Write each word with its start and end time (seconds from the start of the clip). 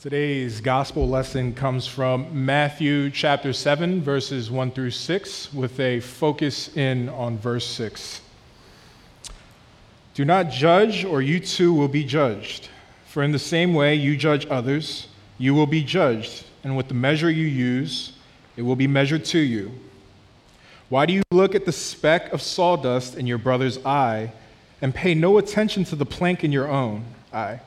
Today's 0.00 0.62
gospel 0.62 1.06
lesson 1.06 1.52
comes 1.52 1.86
from 1.86 2.46
Matthew 2.46 3.10
chapter 3.10 3.52
7, 3.52 4.00
verses 4.00 4.50
1 4.50 4.70
through 4.70 4.92
6, 4.92 5.52
with 5.52 5.78
a 5.78 6.00
focus 6.00 6.74
in 6.74 7.10
on 7.10 7.36
verse 7.36 7.66
6. 7.66 8.22
Do 10.14 10.24
not 10.24 10.48
judge, 10.48 11.04
or 11.04 11.20
you 11.20 11.38
too 11.38 11.74
will 11.74 11.86
be 11.86 12.02
judged. 12.02 12.70
For 13.08 13.22
in 13.22 13.30
the 13.30 13.38
same 13.38 13.74
way 13.74 13.94
you 13.94 14.16
judge 14.16 14.46
others, 14.46 15.06
you 15.36 15.52
will 15.52 15.66
be 15.66 15.84
judged, 15.84 16.44
and 16.64 16.78
with 16.78 16.88
the 16.88 16.94
measure 16.94 17.30
you 17.30 17.46
use, 17.46 18.14
it 18.56 18.62
will 18.62 18.76
be 18.76 18.86
measured 18.86 19.26
to 19.26 19.38
you. 19.38 19.70
Why 20.88 21.04
do 21.04 21.12
you 21.12 21.22
look 21.30 21.54
at 21.54 21.66
the 21.66 21.72
speck 21.72 22.32
of 22.32 22.40
sawdust 22.40 23.18
in 23.18 23.26
your 23.26 23.36
brother's 23.36 23.76
eye 23.84 24.32
and 24.80 24.94
pay 24.94 25.14
no 25.14 25.36
attention 25.36 25.84
to 25.84 25.94
the 25.94 26.06
plank 26.06 26.42
in 26.42 26.52
your 26.52 26.68
own 26.68 27.04
eye? 27.34 27.60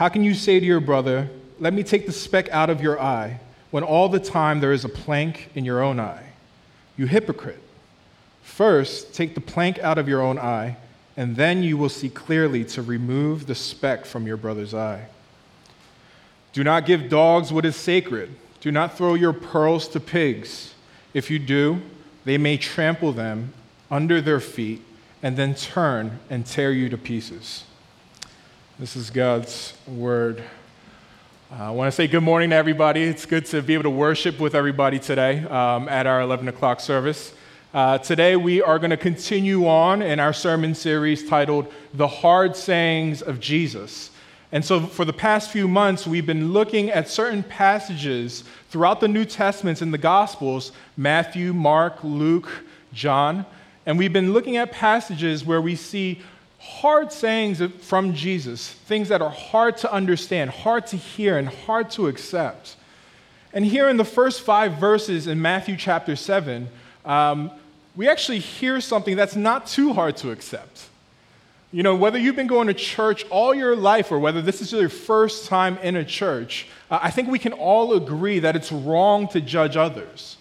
How 0.00 0.08
can 0.08 0.24
you 0.24 0.32
say 0.32 0.58
to 0.58 0.64
your 0.64 0.80
brother, 0.80 1.28
Let 1.58 1.74
me 1.74 1.82
take 1.82 2.06
the 2.06 2.12
speck 2.12 2.48
out 2.48 2.70
of 2.70 2.80
your 2.80 2.98
eye, 2.98 3.38
when 3.70 3.84
all 3.84 4.08
the 4.08 4.18
time 4.18 4.60
there 4.60 4.72
is 4.72 4.82
a 4.82 4.88
plank 4.88 5.50
in 5.54 5.66
your 5.66 5.82
own 5.82 6.00
eye? 6.00 6.24
You 6.96 7.04
hypocrite. 7.04 7.60
First, 8.42 9.12
take 9.12 9.34
the 9.34 9.42
plank 9.42 9.78
out 9.80 9.98
of 9.98 10.08
your 10.08 10.22
own 10.22 10.38
eye, 10.38 10.78
and 11.18 11.36
then 11.36 11.62
you 11.62 11.76
will 11.76 11.90
see 11.90 12.08
clearly 12.08 12.64
to 12.64 12.80
remove 12.80 13.46
the 13.46 13.54
speck 13.54 14.06
from 14.06 14.26
your 14.26 14.38
brother's 14.38 14.72
eye. 14.72 15.06
Do 16.54 16.64
not 16.64 16.86
give 16.86 17.10
dogs 17.10 17.52
what 17.52 17.66
is 17.66 17.76
sacred. 17.76 18.34
Do 18.62 18.72
not 18.72 18.96
throw 18.96 19.12
your 19.12 19.34
pearls 19.34 19.86
to 19.88 20.00
pigs. 20.00 20.72
If 21.12 21.30
you 21.30 21.38
do, 21.38 21.82
they 22.24 22.38
may 22.38 22.56
trample 22.56 23.12
them 23.12 23.52
under 23.90 24.22
their 24.22 24.40
feet 24.40 24.80
and 25.22 25.36
then 25.36 25.54
turn 25.54 26.20
and 26.30 26.46
tear 26.46 26.72
you 26.72 26.88
to 26.88 26.96
pieces. 26.96 27.64
This 28.80 28.96
is 28.96 29.10
God's 29.10 29.74
word. 29.86 30.42
Uh, 31.52 31.64
I 31.64 31.70
want 31.70 31.88
to 31.88 31.92
say 31.92 32.08
good 32.08 32.22
morning 32.22 32.48
to 32.48 32.56
everybody. 32.56 33.02
It's 33.02 33.26
good 33.26 33.44
to 33.46 33.60
be 33.60 33.74
able 33.74 33.82
to 33.82 33.90
worship 33.90 34.40
with 34.40 34.54
everybody 34.54 34.98
today 34.98 35.44
um, 35.44 35.86
at 35.86 36.06
our 36.06 36.22
11 36.22 36.48
o'clock 36.48 36.80
service. 36.80 37.34
Uh, 37.74 37.98
today, 37.98 38.36
we 38.36 38.62
are 38.62 38.78
going 38.78 38.88
to 38.88 38.96
continue 38.96 39.68
on 39.68 40.00
in 40.00 40.18
our 40.18 40.32
sermon 40.32 40.74
series 40.74 41.28
titled 41.28 41.70
The 41.92 42.08
Hard 42.08 42.56
Sayings 42.56 43.20
of 43.20 43.38
Jesus. 43.38 44.12
And 44.50 44.64
so, 44.64 44.80
for 44.86 45.04
the 45.04 45.12
past 45.12 45.50
few 45.50 45.68
months, 45.68 46.06
we've 46.06 46.24
been 46.24 46.54
looking 46.54 46.88
at 46.88 47.06
certain 47.06 47.42
passages 47.42 48.44
throughout 48.70 49.00
the 49.00 49.08
New 49.08 49.26
Testaments 49.26 49.82
in 49.82 49.90
the 49.90 49.98
Gospels 49.98 50.72
Matthew, 50.96 51.52
Mark, 51.52 52.02
Luke, 52.02 52.48
John. 52.94 53.44
And 53.84 53.98
we've 53.98 54.14
been 54.14 54.32
looking 54.32 54.56
at 54.56 54.72
passages 54.72 55.44
where 55.44 55.60
we 55.60 55.76
see 55.76 56.22
hard 56.60 57.10
sayings 57.10 57.62
from 57.80 58.14
Jesus, 58.14 58.68
things 58.68 59.08
that 59.08 59.22
are 59.22 59.30
hard 59.30 59.78
to 59.78 59.92
understand, 59.92 60.50
hard 60.50 60.86
to 60.88 60.96
hear, 60.96 61.38
and 61.38 61.48
hard 61.48 61.90
to 61.92 62.06
accept. 62.06 62.76
And 63.52 63.64
here 63.64 63.88
in 63.88 63.96
the 63.96 64.04
first 64.04 64.42
five 64.42 64.74
verses 64.74 65.26
in 65.26 65.40
Matthew 65.40 65.76
chapter 65.76 66.14
7, 66.14 66.68
um, 67.04 67.50
we 67.96 68.08
actually 68.08 68.38
hear 68.38 68.80
something 68.80 69.16
that's 69.16 69.34
not 69.34 69.66
too 69.66 69.94
hard 69.94 70.18
to 70.18 70.30
accept. 70.30 70.86
You 71.72 71.82
know, 71.82 71.96
whether 71.96 72.18
you've 72.18 72.36
been 72.36 72.46
going 72.46 72.66
to 72.66 72.74
church 72.74 73.24
all 73.30 73.54
your 73.54 73.74
life 73.74 74.12
or 74.12 74.18
whether 74.18 74.42
this 74.42 74.60
is 74.60 74.72
your 74.72 74.88
first 74.88 75.46
time 75.46 75.78
in 75.78 75.96
a 75.96 76.04
church, 76.04 76.66
uh, 76.90 76.98
I 77.02 77.10
think 77.10 77.28
we 77.28 77.38
can 77.38 77.54
all 77.54 77.94
agree 77.94 78.40
that 78.40 78.54
it's 78.54 78.70
wrong 78.70 79.28
to 79.28 79.40
judge 79.40 79.76
others. 79.76 80.36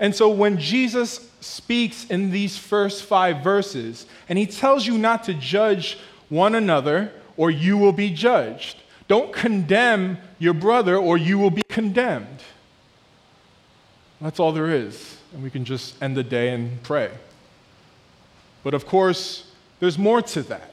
And 0.00 0.14
so 0.14 0.30
when 0.30 0.58
Jesus 0.58 1.30
speaks 1.40 2.06
in 2.06 2.30
these 2.30 2.56
first 2.56 3.04
five 3.04 3.44
verses, 3.44 4.06
and 4.28 4.38
he 4.38 4.46
tells 4.46 4.86
you 4.86 4.98
not 4.98 5.24
to 5.24 5.34
judge 5.34 5.98
one 6.30 6.54
another 6.54 7.12
or 7.36 7.50
you 7.50 7.76
will 7.76 7.92
be 7.92 8.10
judged. 8.10 8.78
Don't 9.08 9.32
condemn 9.32 10.18
your 10.38 10.54
brother 10.54 10.96
or 10.96 11.18
you 11.18 11.38
will 11.38 11.50
be 11.50 11.62
condemned. 11.68 12.40
That's 14.20 14.38
all 14.38 14.52
there 14.52 14.70
is. 14.70 15.16
And 15.32 15.42
we 15.42 15.50
can 15.50 15.64
just 15.64 16.00
end 16.02 16.16
the 16.16 16.22
day 16.22 16.52
and 16.52 16.82
pray. 16.82 17.10
But 18.62 18.74
of 18.74 18.86
course, 18.86 19.50
there's 19.80 19.98
more 19.98 20.22
to 20.22 20.42
that. 20.44 20.72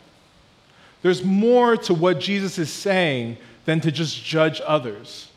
There's 1.02 1.24
more 1.24 1.78
to 1.78 1.94
what 1.94 2.20
Jesus 2.20 2.58
is 2.58 2.72
saying 2.72 3.38
than 3.66 3.80
to 3.82 3.92
just 3.92 4.24
judge 4.24 4.62
others. 4.66 5.30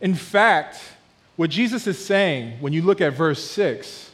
In 0.00 0.14
fact, 0.14 0.80
what 1.36 1.50
Jesus 1.50 1.86
is 1.86 2.02
saying 2.02 2.58
when 2.60 2.72
you 2.72 2.82
look 2.82 3.00
at 3.00 3.12
verse 3.12 3.42
6 3.44 4.10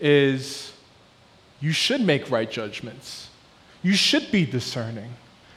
is 0.00 0.72
you 1.60 1.72
should 1.72 2.00
make 2.00 2.30
right 2.30 2.50
judgments. 2.50 3.28
You 3.82 3.94
should 3.94 4.30
be 4.30 4.46
discerning. 4.46 5.12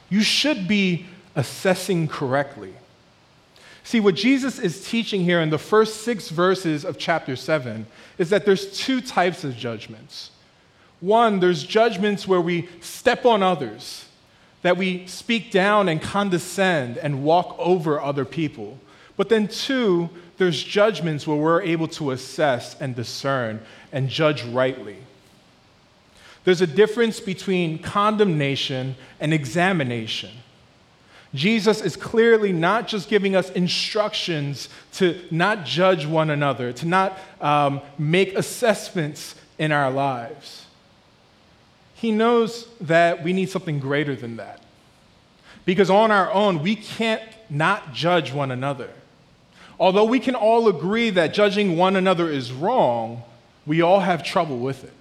You 0.09 0.21
should 0.21 0.67
be 0.67 1.05
assessing 1.35 2.07
correctly. 2.07 2.73
See, 3.83 3.99
what 3.99 4.16
Jesus 4.16 4.57
is 4.57 4.88
teaching 4.88 5.23
here 5.23 5.41
in 5.41 5.51
the 5.51 5.59
first 5.59 6.01
six 6.01 6.29
verses 6.29 6.83
of 6.83 6.97
chapter 6.97 7.35
7 7.35 7.85
is 8.17 8.31
that 8.31 8.45
there's 8.45 8.75
two 8.75 8.99
types 8.99 9.43
of 9.43 9.55
judgments. 9.55 10.31
One, 11.01 11.39
there's 11.39 11.63
judgments 11.63 12.27
where 12.27 12.41
we 12.41 12.67
step 12.81 13.25
on 13.25 13.43
others, 13.43 14.05
that 14.63 14.77
we 14.77 15.05
speak 15.05 15.51
down 15.51 15.87
and 15.87 16.01
condescend 16.01 16.97
and 16.97 17.23
walk 17.23 17.55
over 17.59 18.01
other 18.01 18.25
people. 18.25 18.79
But 19.17 19.29
then, 19.29 19.47
two, 19.47 20.09
there's 20.38 20.62
judgments 20.62 21.25
where 21.25 21.38
we're 21.38 21.62
able 21.62 21.88
to 21.90 22.12
assess 22.12 22.79
and 22.79 22.96
discern 22.96 23.62
and 23.91 24.09
judge 24.09 24.44
rightly. 24.44 24.97
There's 26.44 26.62
a 26.62 26.68
difference 26.68 27.19
between 27.19 27.79
condemnation 27.79 28.96
and 29.19 29.34
examination. 29.34 30.31
Jesus 31.34 31.81
is 31.81 31.96
clearly 31.96 32.53
not 32.53 32.88
just 32.88 33.09
giving 33.09 33.35
us 33.35 33.50
instructions 33.51 34.69
to 34.94 35.19
not 35.31 35.66
judge 35.66 36.06
one 36.06 36.29
another, 36.29 36.72
to 36.73 36.85
not 36.85 37.17
um, 37.41 37.81
make 37.97 38.35
assessments 38.35 39.35
in 39.57 39.72
our 39.72 39.91
lives. 39.91 40.66
He 41.96 42.12
knows 42.12 42.67
that 42.81 43.23
we 43.23 43.34
need 43.34 43.50
something 43.50 43.79
greater 43.79 44.16
than 44.16 44.38
that. 44.38 44.62
Because 45.66 45.90
on 45.90 46.12
our 46.12 46.31
own, 46.31 46.62
we 46.62 46.75
can't 46.75 47.23
not 47.50 47.94
judge 47.94 48.31
one 48.31 48.52
another. 48.52 48.90
Although 49.79 50.05
we 50.05 50.19
can 50.19 50.35
all 50.35 50.67
agree 50.67 51.09
that 51.11 51.33
judging 51.33 51.77
one 51.77 51.95
another 51.95 52.29
is 52.29 52.51
wrong, 52.51 53.23
we 53.65 53.81
all 53.81 53.99
have 53.99 54.23
trouble 54.23 54.57
with 54.57 54.83
it. 54.83 54.93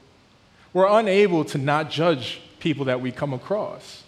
We're 0.72 0.88
unable 0.98 1.44
to 1.46 1.58
not 1.58 1.90
judge 1.90 2.40
people 2.58 2.86
that 2.86 3.00
we 3.00 3.12
come 3.12 3.32
across. 3.32 4.02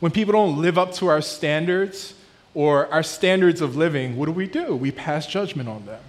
When 0.00 0.10
people 0.10 0.32
don't 0.32 0.60
live 0.60 0.78
up 0.78 0.94
to 0.94 1.08
our 1.08 1.20
standards 1.20 2.14
or 2.54 2.86
our 2.92 3.02
standards 3.02 3.60
of 3.60 3.76
living, 3.76 4.16
what 4.16 4.26
do 4.26 4.32
we 4.32 4.46
do? 4.46 4.74
We 4.74 4.90
pass 4.90 5.26
judgment 5.26 5.68
on 5.68 5.84
them. 5.84 6.00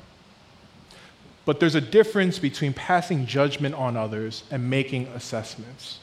But 1.45 1.59
there's 1.59 1.75
a 1.75 1.81
difference 1.81 2.39
between 2.39 2.73
passing 2.73 3.25
judgment 3.25 3.75
on 3.75 3.97
others 3.97 4.43
and 4.49 4.69
making 4.69 5.07
assessments. 5.07 5.99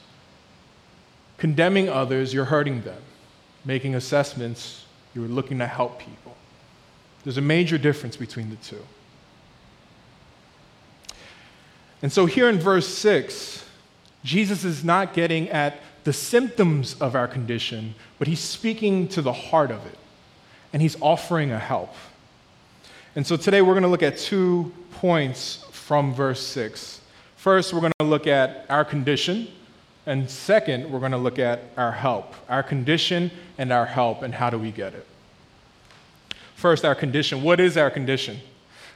Condemning 1.37 1.89
others, 1.89 2.31
you're 2.31 2.45
hurting 2.45 2.83
them. 2.83 3.01
Making 3.65 3.95
assessments, 3.95 4.85
you're 5.15 5.27
looking 5.27 5.57
to 5.57 5.65
help 5.65 5.99
people. 5.99 6.20
There's 7.23 7.37
a 7.37 7.41
major 7.41 7.77
difference 7.77 8.17
between 8.17 8.49
the 8.49 8.55
two. 8.57 8.83
And 12.01 12.11
so 12.11 12.25
here 12.25 12.49
in 12.49 12.59
verse 12.59 12.87
6, 12.87 13.63
Jesus 14.23 14.63
is 14.63 14.83
not 14.83 15.13
getting 15.13 15.49
at 15.49 15.79
the 16.03 16.13
symptoms 16.13 16.95
of 16.99 17.15
our 17.15 17.27
condition, 17.27 17.93
but 18.17 18.27
he's 18.27 18.39
speaking 18.39 19.07
to 19.09 19.21
the 19.21 19.33
heart 19.33 19.69
of 19.71 19.85
it. 19.85 19.97
And 20.73 20.81
he's 20.81 20.99
offering 21.01 21.51
a 21.51 21.59
help. 21.59 21.93
And 23.15 23.27
so 23.27 23.35
today 23.35 23.61
we're 23.61 23.73
going 23.73 23.83
to 23.83 23.89
look 23.89 24.03
at 24.03 24.17
two 24.17 24.71
points 24.93 25.65
from 25.71 26.13
verse 26.13 26.45
6. 26.47 27.01
First, 27.35 27.73
we're 27.73 27.81
going 27.81 27.93
to 27.99 28.05
look 28.05 28.25
at 28.25 28.65
our 28.69 28.85
condition. 28.85 29.47
And 30.05 30.29
second, 30.29 30.89
we're 30.89 30.99
going 30.99 31.11
to 31.11 31.17
look 31.17 31.37
at 31.37 31.61
our 31.75 31.91
help. 31.91 32.33
Our 32.49 32.63
condition 32.63 33.29
and 33.57 33.71
our 33.71 33.85
help, 33.85 34.21
and 34.21 34.33
how 34.33 34.49
do 34.49 34.57
we 34.57 34.71
get 34.71 34.93
it? 34.93 35.05
First, 36.61 36.85
our 36.85 36.93
condition. 36.93 37.41
What 37.41 37.59
is 37.59 37.75
our 37.75 37.89
condition? 37.89 38.39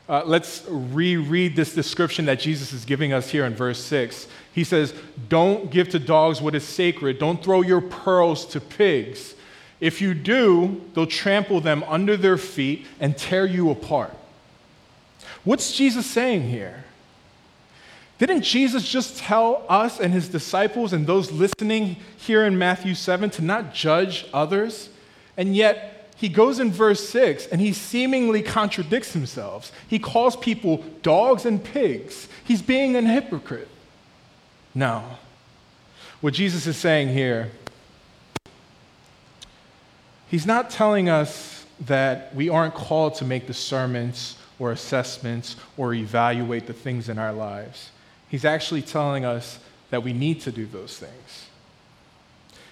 Uh, 0.07 0.21
let's 0.23 0.63
reread 0.69 1.55
this 1.55 1.73
description 1.73 2.25
that 2.25 2.39
Jesus 2.39 2.71
is 2.71 2.85
giving 2.85 3.11
us 3.11 3.31
here 3.31 3.43
in 3.43 3.55
verse 3.55 3.83
6. 3.83 4.27
He 4.53 4.63
says, 4.63 4.93
Don't 5.29 5.71
give 5.71 5.89
to 5.89 5.97
dogs 5.97 6.43
what 6.43 6.53
is 6.53 6.63
sacred, 6.63 7.17
don't 7.17 7.43
throw 7.43 7.63
your 7.63 7.81
pearls 7.81 8.45
to 8.49 8.61
pigs. 8.61 9.33
If 9.79 9.99
you 9.99 10.13
do, 10.13 10.79
they'll 10.93 11.07
trample 11.07 11.59
them 11.59 11.83
under 11.87 12.15
their 12.15 12.37
feet 12.37 12.85
and 12.99 13.17
tear 13.17 13.47
you 13.47 13.71
apart. 13.71 14.15
What's 15.43 15.75
Jesus 15.75 16.05
saying 16.05 16.47
here? 16.47 16.83
Didn't 18.19 18.43
Jesus 18.43 18.87
just 18.87 19.17
tell 19.17 19.65
us 19.67 19.99
and 19.99 20.13
his 20.13 20.29
disciples 20.29 20.93
and 20.93 21.07
those 21.07 21.31
listening 21.31 21.97
here 22.15 22.45
in 22.45 22.59
Matthew 22.59 22.93
7 22.93 23.31
to 23.31 23.41
not 23.41 23.73
judge 23.73 24.27
others? 24.31 24.89
And 25.35 25.55
yet, 25.55 25.94
he 26.15 26.29
goes 26.29 26.59
in 26.59 26.71
verse 26.71 27.07
6 27.09 27.47
and 27.47 27.59
he 27.59 27.73
seemingly 27.73 28.41
contradicts 28.41 29.13
himself. 29.13 29.71
He 29.87 29.99
calls 29.99 30.35
people 30.37 30.83
dogs 31.01 31.45
and 31.45 31.63
pigs. 31.63 32.27
He's 32.43 32.61
being 32.61 32.95
an 32.95 33.05
hypocrite. 33.05 33.67
Now, 34.73 35.19
What 36.21 36.33
Jesus 36.33 36.65
is 36.65 36.77
saying 36.77 37.09
here, 37.09 37.51
he's 40.27 40.45
not 40.45 40.69
telling 40.69 41.07
us 41.07 41.65
that 41.81 42.33
we 42.33 42.49
aren't 42.49 42.73
called 42.73 43.15
to 43.15 43.25
make 43.25 43.45
discernments 43.45 44.37
or 44.57 44.71
assessments 44.71 45.55
or 45.77 45.93
evaluate 45.93 46.65
the 46.65 46.73
things 46.73 47.09
in 47.09 47.19
our 47.19 47.33
lives. 47.33 47.91
He's 48.29 48.45
actually 48.45 48.81
telling 48.81 49.25
us 49.25 49.59
that 49.89 50.03
we 50.03 50.13
need 50.13 50.41
to 50.41 50.51
do 50.51 50.65
those 50.65 50.97
things. 50.97 51.47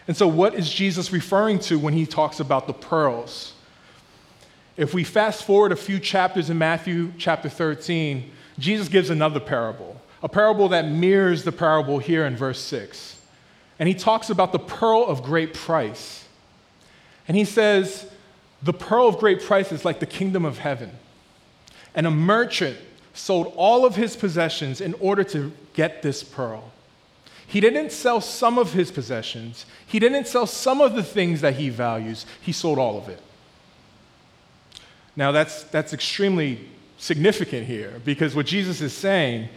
And 0.08 0.18
so, 0.18 0.28
what 0.28 0.54
is 0.54 0.70
Jesus 0.70 1.12
referring 1.12 1.60
to 1.60 1.80
when 1.80 1.94
he 1.94 2.06
talks 2.06 2.40
about 2.40 2.68
the 2.68 2.74
pearls? 2.74 3.54
If 4.76 4.94
we 4.94 5.04
fast 5.04 5.44
forward 5.44 5.72
a 5.72 5.76
few 5.76 6.00
chapters 6.00 6.50
in 6.50 6.58
Matthew 6.58 7.14
chapter 7.18 7.48
13, 7.48 8.30
Jesus 8.60 8.88
gives 8.88 9.10
another 9.10 9.40
parable, 9.40 10.02
a 10.22 10.30
parable 10.30 10.70
that 10.70 10.88
mirrors 10.88 11.44
the 11.44 11.52
parable 11.52 12.00
here 12.00 12.26
in 12.26 12.36
verse 12.36 12.60
6. 12.60 13.22
And 13.80 13.88
he 13.88 13.96
talks 13.96 14.30
about 14.30 14.52
the 14.52 14.60
pearl 14.60 15.06
of 15.06 15.24
great 15.24 15.54
price. 15.54 16.26
And 17.28 17.38
he 17.38 17.46
says, 17.46 18.10
The 18.62 18.74
pearl 18.74 19.08
of 19.08 19.20
great 19.20 19.42
price 19.42 19.72
is 19.72 19.86
like 19.86 20.00
the 20.00 20.06
kingdom 20.06 20.44
of 20.44 20.58
heaven. 20.58 20.92
And 21.96 22.08
a 22.08 22.12
merchant 22.12 22.78
sold 23.14 23.54
all 23.56 23.86
of 23.86 23.96
his 23.96 24.16
possessions 24.16 24.82
in 24.82 24.96
order 24.96 25.24
to 25.26 25.52
get 25.74 26.02
this 26.02 26.24
pearl. 26.24 26.73
He 27.46 27.60
didn't 27.60 27.92
sell 27.92 28.22
some 28.22 28.58
of 28.58 28.74
his 28.74 28.92
possessions, 28.92 29.66
he 29.86 30.00
didn't 30.00 30.28
sell 30.28 30.48
some 30.48 30.82
of 30.82 30.96
the 30.96 31.04
things 31.04 31.42
that 31.42 31.56
he 31.56 31.70
values, 31.70 32.26
he 32.42 32.52
sold 32.52 32.80
all 32.80 32.98
of 32.98 33.10
it. 33.10 33.22
Now, 35.16 35.32
that's, 35.32 35.64
that's 35.66 35.94
extremely 35.94 36.68
significant 36.98 37.68
here 37.68 38.02
because 38.04 38.36
what 38.36 38.46
Jesus 38.46 38.82
is 38.82 38.94
saying 38.94 39.50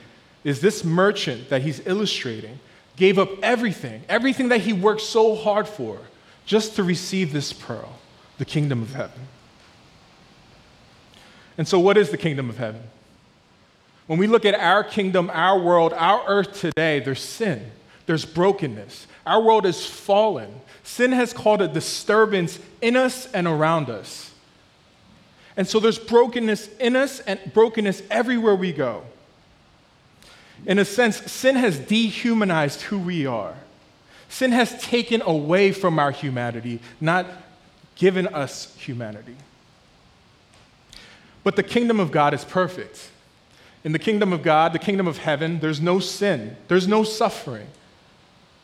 is 0.45 0.61
this 0.61 0.85
merchant 0.85 1.49
that 1.49 1.63
he's 1.63 1.85
illustrating 1.87 2.59
gave 2.97 3.19
up 3.19 3.31
everything, 3.43 4.03
everything 4.09 4.49
that 4.49 4.63
he 4.63 4.73
worked 4.73 5.01
so 5.01 5.35
hard 5.35 5.69
for, 5.69 5.99
just 6.45 6.77
to 6.77 6.83
receive 6.83 7.33
this 7.33 7.53
pearl, 7.53 7.99
the 8.39 8.45
kingdom 8.45 8.83
of 8.83 8.95
heaven. 8.95 9.29
And 11.59 11.67
so, 11.67 11.79
what 11.79 11.97
is 11.97 12.11
the 12.11 12.19
kingdom 12.19 12.51
of 12.51 12.59
heaven? 12.59 12.83
When 14.07 14.19
we 14.19 14.27
look 14.27 14.45
at 14.45 14.55
our 14.55 14.85
kingdom, 14.85 15.31
our 15.33 15.59
world, 15.59 15.93
our 15.93 16.23
earth 16.27 16.61
today, 16.61 17.01
there's 17.01 17.21
sin, 17.21 17.71
there's 18.07 18.25
brokenness. 18.25 19.07
Our 19.27 19.43
world 19.43 19.67
is 19.67 19.85
fallen. 19.85 20.61
Sin 20.85 21.11
has 21.13 21.33
caused 21.33 21.63
a 21.63 21.69
disturbance 21.69 22.61
in 22.81 22.97
us 22.97 23.27
and 23.33 23.49
around 23.49 23.91
us. 23.91 24.31
And 25.57 25.67
so 25.67 25.81
there's 25.81 25.99
brokenness 25.99 26.69
in 26.79 26.95
us 26.95 27.21
and 27.21 27.41
brokenness 27.53 28.03
everywhere 28.11 28.55
we 28.55 28.73
go. 28.73 29.03
In 30.65 30.79
a 30.79 30.85
sense, 30.85 31.17
sin 31.31 31.57
has 31.57 31.79
dehumanized 31.79 32.83
who 32.83 32.99
we 32.99 33.27
are. 33.27 33.55
Sin 34.29 34.53
has 34.53 34.81
taken 34.83 35.23
away 35.23 35.73
from 35.73 35.99
our 35.99 36.11
humanity, 36.11 36.81
not 37.01 37.27
given 37.97 38.27
us 38.29 38.75
humanity. 38.77 39.37
But 41.43 41.57
the 41.57 41.63
kingdom 41.63 42.01
of 42.01 42.13
God 42.13 42.35
is 42.35 42.45
perfect. 42.45 43.11
In 43.87 43.93
the 43.93 44.01
kingdom 44.01 44.33
of 44.33 44.43
God, 44.43 44.73
the 44.73 44.81
kingdom 44.81 45.07
of 45.07 45.19
heaven, 45.19 45.61
there's 45.61 45.81
no 45.81 46.01
sin, 46.01 46.57
there's 46.67 46.89
no 46.89 47.05
suffering, 47.05 47.69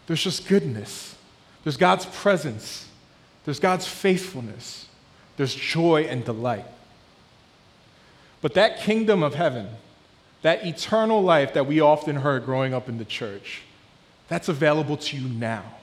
there's 0.09 0.25
just 0.25 0.49
goodness. 0.49 1.15
There's 1.63 1.77
God's 1.77 2.07
presence, 2.07 2.89
there's 3.45 3.61
God's 3.61 3.87
faithfulness, 3.87 4.89
there's 5.37 5.55
joy 5.55 6.07
and 6.11 6.25
delight. 6.25 6.67
But 8.41 8.55
that 8.55 8.81
kingdom 8.81 9.23
of 9.23 9.37
heaven, 9.37 9.69
that 10.43 10.67
eternal 10.67 11.23
life 11.23 11.55
that 11.55 11.69
we 11.69 11.79
often 11.79 12.17
heard 12.17 12.45
growing 12.45 12.75
up 12.75 12.89
in 12.89 12.99
the 12.99 13.05
church, 13.05 13.63
that's 14.27 14.49
available 14.49 14.97
to 14.97 15.17
you 15.17 15.29
now, 15.29 15.77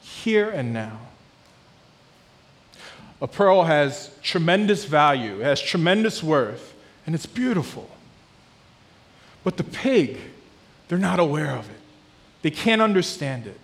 here 0.00 0.48
and 0.48 0.72
now. 0.72 0.98
A 3.20 3.26
pearl 3.26 3.64
has 3.64 4.10
tremendous 4.22 4.86
value, 4.86 5.42
it 5.42 5.44
has 5.44 5.60
tremendous 5.60 6.22
worth, 6.22 6.72
and 7.04 7.14
it's 7.14 7.26
beautiful. 7.26 7.90
But 9.44 9.56
the 9.56 9.64
pig, 9.64 10.18
they're 10.88 10.98
not 10.98 11.20
aware 11.20 11.50
of 11.50 11.68
it. 11.70 11.80
They 12.42 12.50
can't 12.50 12.82
understand 12.82 13.46
it. 13.46 13.58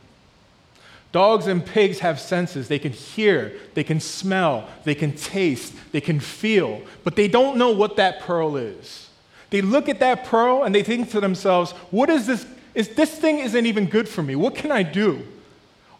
Dogs 1.12 1.46
and 1.46 1.64
pigs 1.64 2.00
have 2.00 2.18
senses. 2.18 2.66
They 2.66 2.80
can 2.80 2.90
hear, 2.90 3.52
they 3.74 3.84
can 3.84 4.00
smell, 4.00 4.68
they 4.82 4.96
can 4.96 5.12
taste, 5.12 5.72
they 5.92 6.00
can 6.00 6.18
feel, 6.18 6.82
but 7.04 7.14
they 7.14 7.28
don't 7.28 7.56
know 7.56 7.70
what 7.70 7.96
that 7.96 8.18
pearl 8.20 8.56
is. 8.56 9.08
They 9.50 9.62
look 9.62 9.88
at 9.88 10.00
that 10.00 10.24
pearl 10.24 10.64
and 10.64 10.74
they 10.74 10.82
think 10.82 11.10
to 11.10 11.20
themselves, 11.20 11.70
what 11.92 12.10
is 12.10 12.26
this? 12.26 12.44
Is, 12.74 12.88
this 12.96 13.16
thing 13.16 13.38
isn't 13.38 13.66
even 13.66 13.86
good 13.86 14.08
for 14.08 14.24
me. 14.24 14.34
What 14.34 14.56
can 14.56 14.72
I 14.72 14.82
do? 14.82 15.24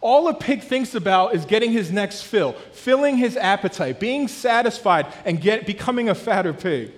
All 0.01 0.27
a 0.27 0.33
pig 0.33 0.61
thinks 0.61 0.93
about 0.93 1.33
is 1.33 1.45
getting 1.45 1.71
his 1.71 1.89
next 1.89 2.23
fill, 2.23 2.51
filling 2.73 3.15
his 3.15 3.37
appetite, 3.37 3.99
being 4.01 4.27
satisfied, 4.27 5.07
and 5.23 5.39
get, 5.39 5.65
becoming 5.65 6.09
a 6.09 6.15
fatter 6.15 6.51
pig. 6.51 6.91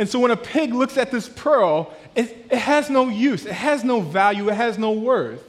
And 0.00 0.08
so 0.08 0.18
when 0.18 0.30
a 0.30 0.36
pig 0.36 0.72
looks 0.72 0.96
at 0.96 1.10
this 1.10 1.28
pearl, 1.28 1.92
it, 2.14 2.46
it 2.50 2.56
has 2.56 2.88
no 2.88 3.10
use, 3.10 3.44
it 3.44 3.52
has 3.52 3.84
no 3.84 4.00
value, 4.00 4.48
it 4.48 4.54
has 4.54 4.78
no 4.78 4.92
worth. 4.92 5.44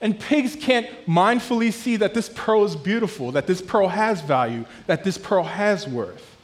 And 0.00 0.16
pigs 0.16 0.54
can't 0.54 0.86
mindfully 1.04 1.72
see 1.72 1.96
that 1.96 2.14
this 2.14 2.28
pearl 2.28 2.64
is 2.64 2.76
beautiful, 2.76 3.32
that 3.32 3.48
this 3.48 3.60
pearl 3.60 3.88
has 3.88 4.20
value, 4.20 4.66
that 4.86 5.02
this 5.02 5.18
pearl 5.18 5.42
has 5.42 5.88
worth. 5.88 6.36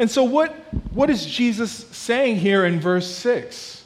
And 0.00 0.10
so, 0.10 0.24
what, 0.24 0.50
what 0.92 1.08
is 1.08 1.24
Jesus 1.24 1.70
saying 1.70 2.34
here 2.38 2.64
in 2.64 2.80
verse 2.80 3.06
6? 3.06 3.84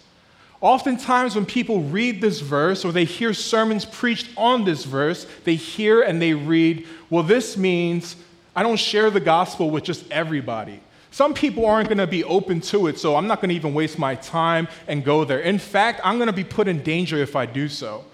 Oftentimes, 0.63 1.35
when 1.35 1.45
people 1.45 1.83
read 1.83 2.23
this 2.23 2.41
verse 2.41 2.83
or 2.83 2.93
they 2.93 3.05
hear 3.05 3.35
sermons 3.35 3.85
preached 3.85 4.31
on 4.39 4.65
this 4.65 4.87
verse, 4.87 5.27
they 5.45 5.57
hear 5.57 6.01
and 6.01 6.23
they 6.23 6.33
read, 6.33 6.87
well, 7.11 7.23
this 7.23 7.59
means 7.59 8.17
I 8.57 8.63
don't 8.63 8.79
share 8.79 9.11
the 9.11 9.21
gospel 9.21 9.71
with 9.71 9.85
just 9.85 10.11
everybody. 10.11 10.81
Some 11.11 11.35
people 11.35 11.67
aren't 11.67 11.89
going 11.89 11.99
to 11.99 12.07
be 12.07 12.25
open 12.25 12.61
to 12.63 12.89
it, 12.89 12.99
so 12.99 13.17
I'm 13.17 13.27
not 13.27 13.41
going 13.41 13.51
to 13.51 13.55
even 13.55 13.75
waste 13.75 13.99
my 13.99 14.15
time 14.17 14.67
and 14.89 15.05
go 15.05 15.25
there. 15.25 15.41
In 15.41 15.59
fact, 15.59 16.01
I'm 16.03 16.17
going 16.17 16.27
to 16.27 16.33
be 16.33 16.45
put 16.45 16.67
in 16.67 16.83
danger 16.83 17.19
if 17.19 17.37
I 17.37 17.47
do 17.47 17.69
so. 17.69 18.05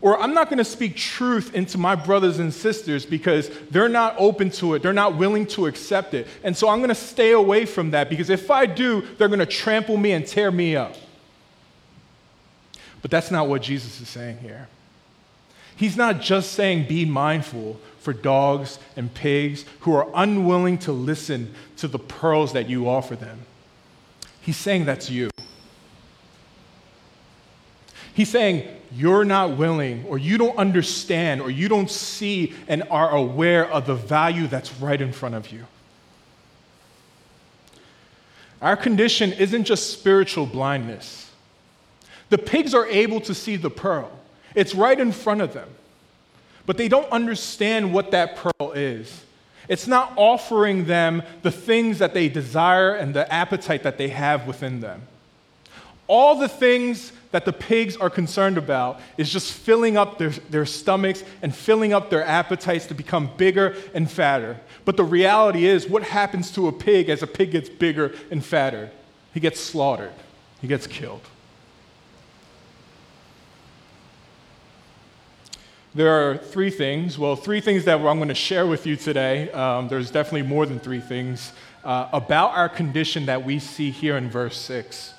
Or 0.00 0.20
I'm 0.20 0.32
not 0.32 0.48
going 0.48 0.58
to 0.58 0.64
speak 0.64 0.96
truth 0.96 1.54
into 1.54 1.76
my 1.76 1.96
brothers 1.96 2.38
and 2.38 2.54
sisters 2.54 3.04
because 3.04 3.50
they're 3.70 3.88
not 3.88 4.14
open 4.16 4.50
to 4.52 4.74
it, 4.74 4.82
they're 4.82 4.92
not 4.92 5.16
willing 5.16 5.46
to 5.48 5.66
accept 5.66 6.14
it. 6.14 6.28
And 6.44 6.56
so 6.56 6.68
I'm 6.68 6.78
going 6.78 6.88
to 6.88 6.94
stay 6.94 7.32
away 7.32 7.66
from 7.66 7.90
that 7.90 8.08
because 8.08 8.30
if 8.30 8.50
I 8.50 8.66
do, 8.66 9.04
they're 9.16 9.28
going 9.28 9.40
to 9.40 9.46
trample 9.46 9.96
me 9.96 10.12
and 10.12 10.24
tear 10.24 10.52
me 10.52 10.76
up. 10.76 10.94
But 13.02 13.10
that's 13.10 13.30
not 13.30 13.48
what 13.48 13.62
Jesus 13.62 14.00
is 14.00 14.08
saying 14.08 14.38
here. 14.38 14.68
He's 15.78 15.96
not 15.96 16.20
just 16.20 16.54
saying 16.54 16.88
be 16.88 17.04
mindful 17.04 17.78
for 18.00 18.12
dogs 18.12 18.80
and 18.96 19.14
pigs 19.14 19.64
who 19.80 19.94
are 19.94 20.10
unwilling 20.12 20.76
to 20.78 20.92
listen 20.92 21.54
to 21.76 21.86
the 21.86 22.00
pearls 22.00 22.52
that 22.54 22.68
you 22.68 22.88
offer 22.88 23.14
them. 23.14 23.42
He's 24.40 24.56
saying 24.56 24.86
that's 24.86 25.08
you. 25.08 25.30
He's 28.12 28.28
saying 28.28 28.68
you're 28.90 29.24
not 29.24 29.56
willing, 29.56 30.04
or 30.06 30.18
you 30.18 30.36
don't 30.36 30.56
understand, 30.58 31.40
or 31.40 31.48
you 31.48 31.68
don't 31.68 31.88
see 31.88 32.54
and 32.66 32.82
are 32.90 33.10
aware 33.10 33.70
of 33.70 33.86
the 33.86 33.94
value 33.94 34.48
that's 34.48 34.74
right 34.80 35.00
in 35.00 35.12
front 35.12 35.36
of 35.36 35.52
you. 35.52 35.64
Our 38.60 38.76
condition 38.76 39.32
isn't 39.32 39.62
just 39.62 39.92
spiritual 39.92 40.46
blindness. 40.46 41.30
The 42.30 42.38
pigs 42.38 42.74
are 42.74 42.86
able 42.86 43.20
to 43.20 43.32
see 43.32 43.54
the 43.54 43.70
pearl. 43.70 44.17
It's 44.54 44.74
right 44.74 44.98
in 44.98 45.12
front 45.12 45.40
of 45.40 45.52
them. 45.52 45.68
But 46.66 46.76
they 46.76 46.88
don't 46.88 47.10
understand 47.10 47.94
what 47.94 48.10
that 48.10 48.36
pearl 48.36 48.72
is. 48.72 49.24
It's 49.68 49.86
not 49.86 50.12
offering 50.16 50.86
them 50.86 51.22
the 51.42 51.50
things 51.50 51.98
that 51.98 52.14
they 52.14 52.28
desire 52.28 52.94
and 52.94 53.14
the 53.14 53.30
appetite 53.32 53.82
that 53.82 53.98
they 53.98 54.08
have 54.08 54.46
within 54.46 54.80
them. 54.80 55.02
All 56.06 56.36
the 56.36 56.48
things 56.48 57.12
that 57.32 57.44
the 57.44 57.52
pigs 57.52 57.94
are 57.96 58.08
concerned 58.08 58.56
about 58.56 59.00
is 59.18 59.30
just 59.30 59.52
filling 59.52 59.98
up 59.98 60.16
their, 60.16 60.30
their 60.30 60.64
stomachs 60.64 61.22
and 61.42 61.54
filling 61.54 61.92
up 61.92 62.08
their 62.08 62.24
appetites 62.24 62.86
to 62.86 62.94
become 62.94 63.30
bigger 63.36 63.76
and 63.92 64.10
fatter. 64.10 64.58
But 64.86 64.96
the 64.96 65.04
reality 65.04 65.66
is, 65.66 65.86
what 65.86 66.02
happens 66.02 66.50
to 66.52 66.68
a 66.68 66.72
pig 66.72 67.10
as 67.10 67.22
a 67.22 67.26
pig 67.26 67.50
gets 67.50 67.68
bigger 67.68 68.14
and 68.30 68.42
fatter? 68.42 68.90
He 69.34 69.40
gets 69.40 69.60
slaughtered, 69.60 70.14
he 70.62 70.66
gets 70.66 70.86
killed. 70.86 71.20
There 75.94 76.30
are 76.30 76.36
three 76.36 76.68
things, 76.68 77.18
well, 77.18 77.34
three 77.34 77.62
things 77.62 77.86
that 77.86 77.98
I'm 77.98 78.18
going 78.18 78.28
to 78.28 78.34
share 78.34 78.66
with 78.66 78.86
you 78.86 78.94
today. 78.94 79.50
Um, 79.52 79.88
there's 79.88 80.10
definitely 80.10 80.42
more 80.42 80.66
than 80.66 80.78
three 80.78 81.00
things 81.00 81.52
uh, 81.82 82.10
about 82.12 82.50
our 82.50 82.68
condition 82.68 83.24
that 83.26 83.42
we 83.42 83.58
see 83.58 83.90
here 83.90 84.18
in 84.18 84.28
verse 84.28 84.58
6. 84.58 85.14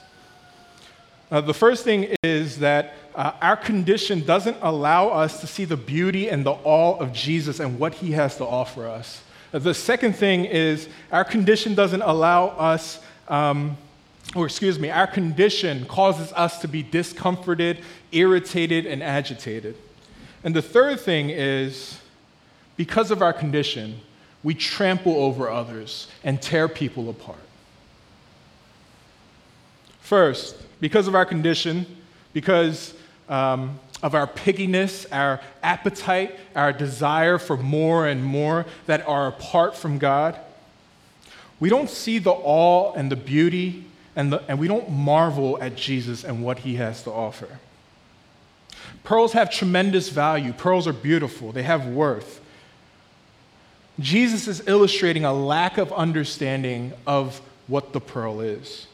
Uh, 1.32 1.42
the 1.42 1.56
first 1.56 1.84
thing 1.84 2.16
is 2.22 2.60
that 2.60 2.94
uh, 3.16 3.32
our 3.42 3.58
condition 3.58 4.24
doesn't 4.24 4.58
allow 4.62 5.10
us 5.10 5.42
to 5.42 5.48
see 5.48 5.66
the 5.66 5.76
beauty 5.76 6.30
and 6.30 6.46
the 6.46 6.56
awe 6.64 6.98
of 7.00 7.14
Jesus 7.14 7.60
and 7.60 7.80
what 7.80 7.96
he 7.96 8.12
has 8.12 8.38
to 8.38 8.46
offer 8.46 8.88
us. 8.88 9.24
Uh, 9.52 9.58
the 9.58 9.74
second 9.74 10.14
thing 10.14 10.46
is 10.46 10.88
our 11.12 11.24
condition 11.24 11.74
doesn't 11.74 12.04
allow 12.04 12.50
us, 12.50 13.02
um, 13.28 13.76
or 14.36 14.46
excuse 14.46 14.78
me, 14.78 14.92
our 14.92 15.08
condition 15.08 15.86
causes 15.86 16.32
us 16.34 16.60
to 16.62 16.68
be 16.68 16.84
discomforted, 16.84 17.80
irritated, 18.12 18.86
and 18.86 19.02
agitated. 19.02 19.76
And 20.44 20.56
the 20.56 20.62
third 20.62 21.00
thing 21.00 21.30
is 21.30 22.00
because 22.78 23.12
of 23.12 23.22
our 23.22 23.34
condition, 23.34 24.00
we 24.42 24.54
trample 24.54 25.16
over 25.16 25.50
others 25.50 26.08
and 26.24 26.42
tear 26.42 26.68
people 26.68 27.10
apart. 27.10 27.40
First, 30.00 30.56
because 30.80 31.08
of 31.08 31.14
our 31.16 31.26
condition, 31.26 31.86
because 32.34 32.94
um, 33.28 33.80
of 34.02 34.16
our 34.16 34.28
pigginess, 34.28 35.06
our 35.12 35.42
appetite, 35.62 36.40
our 36.56 36.72
desire 36.72 37.38
for 37.38 37.58
more 37.58 38.08
and 38.08 38.24
more 38.24 38.66
that 38.86 39.06
are 39.08 39.28
apart 39.28 39.76
from 39.76 39.98
God, 39.98 40.40
we 41.60 41.70
don't 41.70 41.90
see 41.90 42.18
the 42.18 42.32
awe 42.32 42.94
and 42.94 43.12
the 43.12 43.18
beauty, 43.18 43.86
and, 44.16 44.32
the, 44.32 44.42
and 44.48 44.58
we 44.58 44.68
don't 44.68 44.90
marvel 44.90 45.62
at 45.62 45.76
Jesus 45.76 46.24
and 46.24 46.42
what 46.42 46.60
he 46.60 46.76
has 46.76 47.04
to 47.04 47.12
offer. 47.12 47.60
Pearls 49.04 49.34
have 49.34 49.52
tremendous 49.52 50.10
value. 50.10 50.54
Pearls 50.54 50.88
are 50.88 50.94
beautiful, 50.94 51.52
they 51.52 51.64
have 51.64 51.88
worth. 51.88 52.42
Jesus 54.00 54.48
is 54.48 54.66
illustrating 54.68 55.26
a 55.26 55.34
lack 55.34 55.78
of 55.78 55.92
understanding 55.92 56.94
of 57.06 57.42
what 57.68 57.92
the 57.92 58.00
pearl 58.00 58.40
is. 58.40 58.88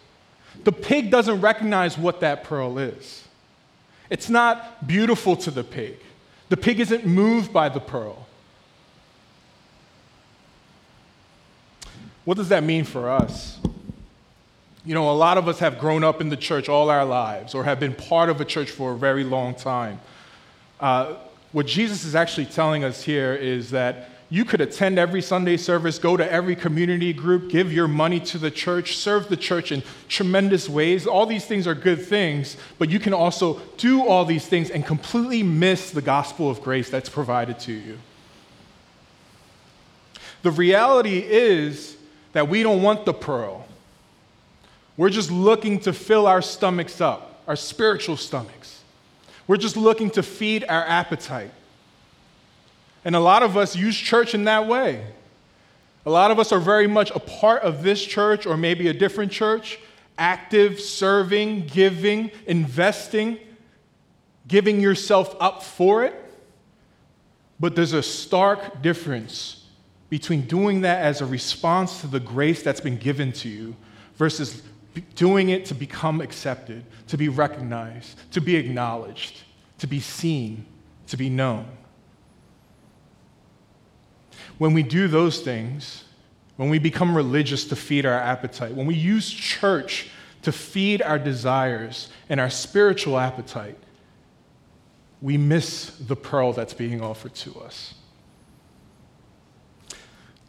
The 0.64 0.72
pig 0.72 1.12
doesn't 1.12 1.42
recognize 1.42 1.98
what 1.98 2.22
that 2.22 2.44
pearl 2.44 2.78
is. 2.78 3.28
It's 4.10 4.30
not 4.30 4.88
beautiful 4.88 5.36
to 5.38 5.52
the 5.52 5.64
pig. 5.64 5.98
The 6.50 6.58
pig 6.58 6.80
isn't 6.80 7.06
moved 7.06 7.52
by 7.52 7.70
the 7.70 7.80
pearl. 7.80 8.26
What 12.24 12.38
does 12.38 12.50
that 12.50 12.64
mean 12.64 12.84
for 12.84 13.10
us? 13.10 13.60
You 14.86 14.94
know, 14.94 15.10
a 15.10 15.14
lot 15.14 15.38
of 15.40 15.48
us 15.48 15.60
have 15.60 15.80
grown 15.80 16.04
up 16.04 16.22
in 16.22 16.30
the 16.30 16.38
church 16.38 16.70
all 16.70 16.92
our 16.92 17.06
lives 17.06 17.56
or 17.56 17.64
have 17.64 17.80
been 17.80 17.96
part 17.96 18.30
of 18.30 18.40
a 18.40 18.46
church 18.46 18.70
for 18.70 18.94
a 18.94 18.98
very 18.98 19.24
long 19.24 19.56
time. 19.56 20.00
Uh, 20.80 21.16
what 21.52 21.66
Jesus 21.66 22.06
is 22.06 22.14
actually 22.14 22.46
telling 22.46 22.84
us 22.84 23.02
here 23.02 23.34
is 23.34 23.72
that 23.72 24.10
you 24.30 24.44
could 24.44 24.62
attend 24.62 25.00
every 25.00 25.22
Sunday 25.22 25.56
service, 25.58 25.98
go 25.98 26.18
to 26.18 26.32
every 26.32 26.56
community 26.56 27.14
group, 27.14 27.50
give 27.50 27.72
your 27.72 27.88
money 27.88 28.20
to 28.20 28.38
the 28.38 28.52
church, 28.52 28.98
serve 28.98 29.30
the 29.30 29.38
church 29.38 29.72
in 29.72 29.84
tremendous 30.08 30.68
ways. 30.68 31.08
All 31.08 31.26
these 31.26 31.46
things 31.46 31.68
are 31.68 31.76
good 31.76 32.06
things, 32.06 32.58
but 32.78 32.90
you 32.90 33.00
can 33.00 33.14
also 33.14 33.60
do 33.78 34.06
all 34.06 34.26
these 34.26 34.48
things 34.48 34.70
and 34.70 34.86
completely 34.86 35.44
miss 35.44 35.92
the 35.92 36.02
gospel 36.02 36.50
of 36.50 36.62
grace 36.62 36.90
that's 36.90 37.10
provided 37.10 37.60
to 37.62 37.72
you. 37.72 37.98
The 40.42 40.52
reality 40.52 41.20
is 41.20 41.98
that 42.34 42.50
we 42.50 42.62
don't 42.62 42.82
want 42.82 43.06
the 43.06 43.14
pearl. 43.14 43.65
We're 44.98 45.10
just 45.10 45.32
looking 45.32 45.80
to 45.82 45.94
fill 45.94 46.28
our 46.28 46.42
stomachs 46.42 47.02
up, 47.02 47.44
our 47.48 47.56
spiritual 47.56 48.18
stomachs. 48.18 48.82
We're 49.48 49.58
just 49.58 49.78
looking 49.78 50.10
to 50.12 50.24
feed 50.24 50.64
our 50.68 50.84
appetite. 50.86 51.52
And 53.04 53.16
a 53.16 53.20
lot 53.20 53.44
of 53.44 53.58
us 53.58 53.76
use 53.76 53.96
church 53.96 54.34
in 54.34 54.46
that 54.46 54.68
way. 54.68 55.06
A 56.06 56.10
lot 56.10 56.32
of 56.32 56.40
us 56.40 56.52
are 56.52 56.60
very 56.60 56.88
much 56.88 57.12
a 57.12 57.20
part 57.20 57.64
of 57.64 57.84
this 57.84 58.04
church 58.04 58.46
or 58.46 58.58
maybe 58.58 58.88
a 58.88 58.94
different 58.94 59.32
church, 59.32 59.80
active, 60.18 60.80
serving, 60.80 61.68
giving, 61.68 62.32
investing, 62.48 63.40
giving 64.48 64.80
yourself 64.80 65.36
up 65.40 65.64
for 65.64 66.04
it. 66.04 66.16
But 67.60 67.76
there's 67.76 67.94
a 67.94 68.04
stark 68.04 68.82
difference 68.82 69.66
between 70.10 70.42
doing 70.42 70.82
that 70.82 71.04
as 71.04 71.22
a 71.22 71.26
response 71.26 72.02
to 72.02 72.08
the 72.08 72.20
grace 72.20 72.62
that's 72.62 72.82
been 72.82 72.98
given 72.98 73.32
to 73.34 73.50
you 73.50 73.76
versus 74.16 74.62
doing 75.16 75.50
it 75.50 75.66
to 75.66 75.76
become 75.76 76.22
accepted, 76.22 76.84
to 77.08 77.18
be 77.18 77.30
recognized, 77.30 78.20
to 78.32 78.42
be 78.42 78.56
acknowledged, 78.56 79.44
to 79.80 79.88
be 79.88 80.00
seen, 80.00 80.66
to 81.08 81.18
be 81.18 81.30
known. 81.30 81.66
When 84.58 84.74
we 84.74 84.84
do 84.84 85.08
those 85.08 85.42
things, 85.42 86.06
when 86.56 86.70
we 86.70 86.80
become 86.80 87.16
religious 87.16 87.66
to 87.66 87.76
feed 87.76 88.06
our 88.06 88.14
appetite, 88.14 88.74
when 88.74 88.86
we 88.86 88.96
use 88.96 89.30
church 89.30 90.10
to 90.44 90.52
feed 90.52 91.02
our 91.02 91.20
desires 91.20 92.10
and 92.30 92.40
our 92.40 92.50
spiritual 92.50 93.18
appetite, 93.18 93.78
we 95.22 95.38
miss 95.38 95.90
the 95.98 96.16
pearl 96.16 96.54
that's 96.54 96.74
being 96.74 97.02
offered 97.02 97.34
to 97.36 97.60
us. 97.60 97.96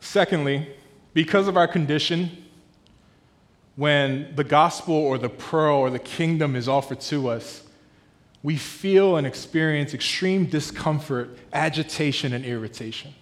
Secondly, 0.00 0.68
because 1.14 1.48
of 1.48 1.56
our 1.56 1.66
condition, 1.66 2.45
when 3.76 4.34
the 4.34 4.44
gospel 4.44 4.94
or 4.94 5.18
the 5.18 5.28
pearl 5.28 5.78
or 5.78 5.90
the 5.90 5.98
kingdom 5.98 6.56
is 6.56 6.68
offered 6.68 7.00
to 7.02 7.28
us, 7.28 7.62
we 8.42 8.56
feel 8.56 9.16
and 9.16 9.26
experience 9.26 9.92
extreme 9.92 10.46
discomfort, 10.46 11.38
agitation, 11.52 12.32
and 12.32 12.44
irritation. 12.44 13.14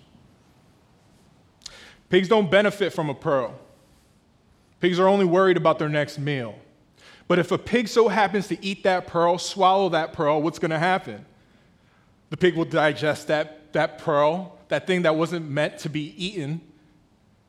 Pigs 2.09 2.29
don't 2.29 2.51
benefit 2.51 2.93
from 2.93 3.11
a 3.11 3.15
pearl. 3.15 3.59
Pigs 4.81 5.01
are 5.01 5.09
only 5.09 5.25
worried 5.25 5.57
about 5.57 5.79
their 5.79 5.89
next 5.89 6.19
meal. 6.19 6.57
But 7.27 7.39
if 7.39 7.51
a 7.51 7.59
pig 7.59 7.89
so 7.89 8.09
happens 8.09 8.49
to 8.49 8.65
eat 8.65 8.85
that 8.85 9.07
pearl, 9.07 9.39
swallow 9.39 9.89
that 9.89 10.13
pearl, 10.13 10.43
what's 10.43 10.59
going 10.59 10.71
to 10.71 10.79
happen? 10.79 11.25
The 12.31 12.37
pig 12.37 12.55
will 12.55 12.67
digest 12.67 13.29
that, 13.29 13.73
that 13.73 13.99
pearl, 13.99 14.59
that 14.69 14.87
thing 14.87 15.03
that 15.03 15.17
wasn't 15.17 15.49
meant 15.49 15.79
to 15.79 15.89
be 15.89 16.15
eaten, 16.23 16.61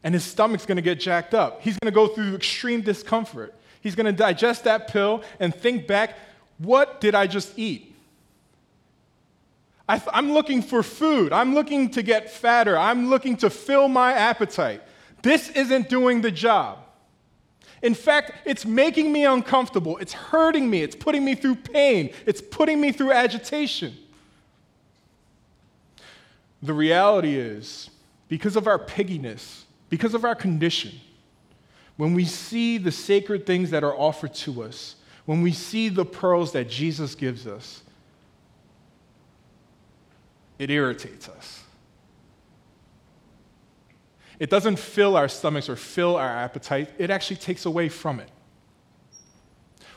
and 0.05 0.13
his 0.13 0.23
stomach's 0.23 0.67
going 0.67 0.75
to 0.75 0.83
get 0.83 0.99
jacked 0.99 1.33
up. 1.33 1.61
He's 1.61 1.77
going 1.79 1.91
to 1.91 1.95
go 1.95 2.07
through 2.07 2.35
extreme 2.35 2.81
discomfort. 2.81 3.55
He's 3.81 3.95
going 3.95 4.05
to 4.05 4.11
digest 4.11 4.63
that 4.65 4.87
pill 4.87 5.23
and 5.39 5.53
think 5.53 5.87
back, 5.87 6.15
what 6.59 7.01
did 7.01 7.15
I 7.15 7.25
just 7.25 7.57
eat? 7.57 7.93
I 9.89 9.99
am 10.13 10.31
looking 10.31 10.61
for 10.61 10.83
food. 10.83 11.33
I'm 11.33 11.55
looking 11.55 11.89
to 11.89 12.03
get 12.03 12.29
fatter. 12.29 12.77
I'm 12.77 13.09
looking 13.09 13.35
to 13.37 13.49
fill 13.49 13.87
my 13.87 14.13
appetite. 14.13 14.83
This 15.23 15.49
isn't 15.49 15.89
doing 15.89 16.21
the 16.21 16.31
job. 16.31 16.79
In 17.81 17.95
fact, 17.95 18.33
it's 18.45 18.63
making 18.63 19.11
me 19.11 19.25
uncomfortable. 19.25 19.97
It's 19.97 20.13
hurting 20.13 20.69
me. 20.69 20.83
It's 20.83 20.95
putting 20.95 21.25
me 21.25 21.33
through 21.33 21.55
pain. 21.55 22.11
It's 22.27 22.41
putting 22.41 22.79
me 22.79 22.91
through 22.91 23.11
agitation. 23.11 23.95
The 26.61 26.73
reality 26.73 27.35
is, 27.35 27.89
because 28.27 28.55
of 28.55 28.67
our 28.67 28.79
pigginess, 28.79 29.65
because 29.89 30.13
of 30.13 30.25
our 30.25 30.35
condition, 30.35 30.91
when 31.97 32.13
we 32.13 32.25
see 32.25 32.77
the 32.77 32.91
sacred 32.91 33.45
things 33.45 33.71
that 33.71 33.83
are 33.83 33.95
offered 33.95 34.33
to 34.35 34.63
us, 34.63 34.95
when 35.25 35.41
we 35.41 35.51
see 35.51 35.89
the 35.89 36.05
pearls 36.05 36.51
that 36.51 36.69
Jesus 36.69 37.15
gives 37.15 37.47
us, 37.47 37.81
it 40.59 40.69
irritates 40.69 41.27
us. 41.29 41.63
It 44.39 44.49
doesn't 44.49 44.77
fill 44.77 45.15
our 45.15 45.27
stomachs 45.27 45.69
or 45.69 45.75
fill 45.75 46.17
our 46.17 46.27
appetite, 46.27 46.91
it 46.97 47.09
actually 47.09 47.37
takes 47.37 47.65
away 47.65 47.89
from 47.89 48.19
it. 48.19 48.29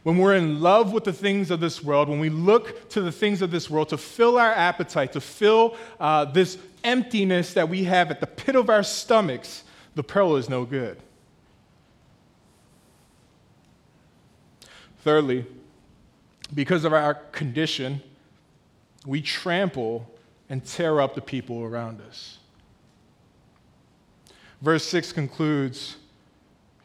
When 0.04 0.16
we're 0.16 0.36
in 0.36 0.60
love 0.60 0.92
with 0.92 1.04
the 1.04 1.12
things 1.12 1.50
of 1.50 1.60
this 1.60 1.82
world, 1.82 2.08
when 2.08 2.20
we 2.20 2.30
look 2.30 2.88
to 2.90 3.00
the 3.00 3.10
things 3.12 3.42
of 3.42 3.50
this 3.50 3.68
world 3.68 3.88
to 3.88 3.98
fill 3.98 4.38
our 4.38 4.52
appetite, 4.52 5.12
to 5.14 5.20
fill 5.20 5.76
uh, 5.98 6.24
this 6.24 6.56
emptiness 6.84 7.52
that 7.54 7.68
we 7.68 7.84
have 7.84 8.10
at 8.10 8.20
the 8.20 8.26
pit 8.26 8.54
of 8.54 8.70
our 8.70 8.84
stomachs, 8.84 9.64
the 9.98 10.04
pearl 10.04 10.36
is 10.36 10.48
no 10.48 10.64
good. 10.64 10.96
Thirdly, 15.00 15.44
because 16.54 16.84
of 16.84 16.92
our 16.92 17.14
condition, 17.32 18.00
we 19.04 19.20
trample 19.20 20.08
and 20.48 20.64
tear 20.64 21.00
up 21.00 21.16
the 21.16 21.20
people 21.20 21.64
around 21.64 22.00
us. 22.00 22.38
Verse 24.62 24.86
6 24.86 25.10
concludes 25.10 25.96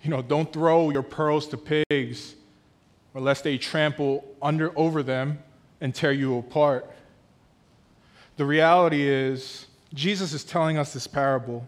you 0.01 0.09
know, 0.09 0.23
don't 0.23 0.51
throw 0.51 0.89
your 0.89 1.03
pearls 1.03 1.47
to 1.49 1.57
pigs, 1.57 2.33
or 3.13 3.21
lest 3.21 3.43
they 3.43 3.59
trample 3.59 4.25
under, 4.41 4.75
over 4.75 5.03
them 5.03 5.37
and 5.81 5.93
tear 5.93 6.13
you 6.13 6.39
apart. 6.39 6.91
The 8.37 8.45
reality 8.45 9.07
is, 9.07 9.67
Jesus 9.93 10.33
is 10.33 10.43
telling 10.43 10.79
us 10.79 10.93
this 10.93 11.05
parable 11.05 11.67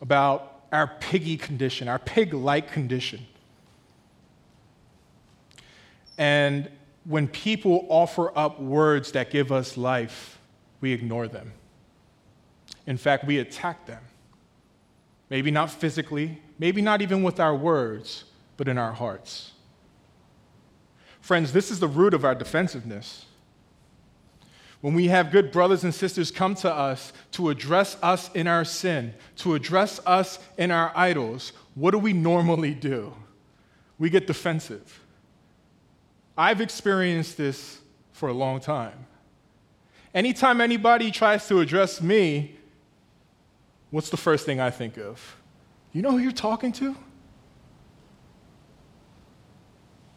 about 0.00 0.51
our 0.72 0.86
piggy 1.00 1.36
condition, 1.36 1.86
our 1.86 1.98
pig 1.98 2.32
like 2.32 2.72
condition. 2.72 3.26
And 6.18 6.70
when 7.04 7.28
people 7.28 7.86
offer 7.88 8.36
up 8.36 8.60
words 8.60 9.12
that 9.12 9.30
give 9.30 9.52
us 9.52 9.76
life, 9.76 10.38
we 10.80 10.92
ignore 10.92 11.28
them. 11.28 11.52
In 12.86 12.96
fact, 12.96 13.24
we 13.24 13.38
attack 13.38 13.86
them. 13.86 14.02
Maybe 15.30 15.50
not 15.50 15.70
physically, 15.70 16.40
maybe 16.58 16.82
not 16.82 17.02
even 17.02 17.22
with 17.22 17.40
our 17.40 17.54
words, 17.54 18.24
but 18.56 18.68
in 18.68 18.78
our 18.78 18.92
hearts. 18.92 19.52
Friends, 21.20 21.52
this 21.52 21.70
is 21.70 21.78
the 21.80 21.88
root 21.88 22.14
of 22.14 22.24
our 22.24 22.34
defensiveness. 22.34 23.26
When 24.82 24.94
we 24.94 25.06
have 25.06 25.30
good 25.30 25.52
brothers 25.52 25.84
and 25.84 25.94
sisters 25.94 26.30
come 26.30 26.56
to 26.56 26.72
us 26.72 27.12
to 27.32 27.48
address 27.50 27.96
us 28.02 28.30
in 28.34 28.48
our 28.48 28.64
sin, 28.64 29.14
to 29.36 29.54
address 29.54 30.00
us 30.04 30.40
in 30.58 30.70
our 30.72 30.92
idols, 30.94 31.52
what 31.76 31.92
do 31.92 31.98
we 31.98 32.12
normally 32.12 32.74
do? 32.74 33.14
We 33.98 34.10
get 34.10 34.26
defensive. 34.26 35.00
I've 36.36 36.60
experienced 36.60 37.36
this 37.36 37.80
for 38.12 38.28
a 38.28 38.32
long 38.32 38.58
time. 38.58 39.06
Anytime 40.14 40.60
anybody 40.60 41.12
tries 41.12 41.46
to 41.48 41.60
address 41.60 42.02
me 42.02 42.56
what's 43.92 44.10
the 44.10 44.16
first 44.16 44.44
thing 44.44 44.58
I 44.58 44.70
think 44.70 44.96
of? 44.96 45.36
You 45.92 46.02
know 46.02 46.10
who 46.10 46.18
you're 46.18 46.32
talking 46.32 46.72
to? 46.72 46.96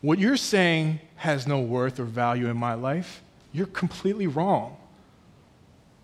What 0.02 0.18
you're 0.18 0.38
saying 0.38 1.02
has 1.18 1.46
no 1.46 1.60
worth 1.60 2.00
or 2.00 2.06
value 2.06 2.48
in 2.48 2.58
my 2.58 2.74
life. 2.74 3.22
You're 3.56 3.68
completely 3.68 4.28
wrong. 4.28 4.76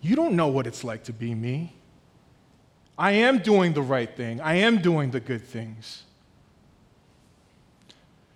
You 0.00 0.16
don't 0.16 0.36
know 0.36 0.48
what 0.48 0.66
it's 0.66 0.82
like 0.82 1.04
to 1.04 1.12
be 1.12 1.34
me. 1.34 1.74
I 2.96 3.12
am 3.12 3.40
doing 3.40 3.74
the 3.74 3.82
right 3.82 4.14
thing, 4.16 4.40
I 4.40 4.54
am 4.54 4.80
doing 4.80 5.10
the 5.10 5.20
good 5.20 5.42
things. 5.42 6.04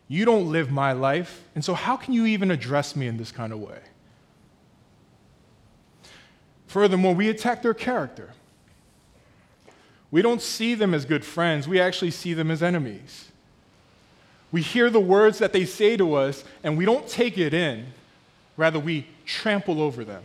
You 0.07 0.27
don't 0.27 0.53
live 0.53 0.71
my 0.71 0.93
life, 0.93 1.43
and 1.55 1.65
so 1.65 1.73
how 1.73 1.97
can 1.97 2.13
you 2.13 2.27
even 2.27 2.51
address 2.51 2.95
me 2.95 3.07
in 3.07 3.17
this 3.17 3.33
kind 3.33 3.55
of 3.55 3.59
way? 3.59 3.81
Furthermore, 6.67 7.15
we 7.15 7.31
attack 7.31 7.63
their 7.63 7.75
character. 7.75 8.35
We 10.11 10.21
don't 10.21 10.43
see 10.43 10.75
them 10.75 10.93
as 10.93 11.07
good 11.07 11.25
friends, 11.25 11.67
we 11.67 11.81
actually 11.81 12.11
see 12.11 12.35
them 12.35 12.51
as 12.51 12.63
enemies. 12.63 13.31
We 14.53 14.61
hear 14.61 14.91
the 14.91 15.01
words 15.01 15.39
that 15.39 15.55
they 15.55 15.65
say 15.65 15.97
to 15.97 16.15
us, 16.15 16.45
and 16.63 16.77
we 16.77 16.85
don't 16.85 17.09
take 17.09 17.39
it 17.39 17.55
in. 17.55 17.95
Rather, 18.57 18.79
we 18.79 19.07
trample 19.25 19.83
over 19.83 20.05
them. 20.05 20.23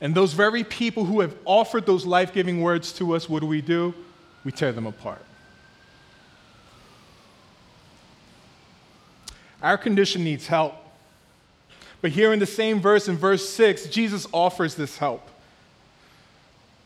And 0.00 0.14
those 0.14 0.32
very 0.32 0.64
people 0.64 1.04
who 1.04 1.20
have 1.20 1.34
offered 1.44 1.86
those 1.86 2.04
life 2.04 2.32
giving 2.32 2.60
words 2.60 2.92
to 2.94 3.14
us, 3.14 3.28
what 3.28 3.40
do 3.40 3.46
we 3.46 3.62
do? 3.62 3.94
We 4.44 4.52
tear 4.52 4.72
them 4.72 4.86
apart. 4.86 5.24
Our 9.62 9.78
condition 9.78 10.22
needs 10.22 10.46
help. 10.46 10.74
But 12.02 12.10
here 12.10 12.32
in 12.32 12.38
the 12.38 12.46
same 12.46 12.80
verse, 12.80 13.08
in 13.08 13.16
verse 13.16 13.48
6, 13.48 13.86
Jesus 13.86 14.26
offers 14.32 14.74
this 14.74 14.98
help. 14.98 15.26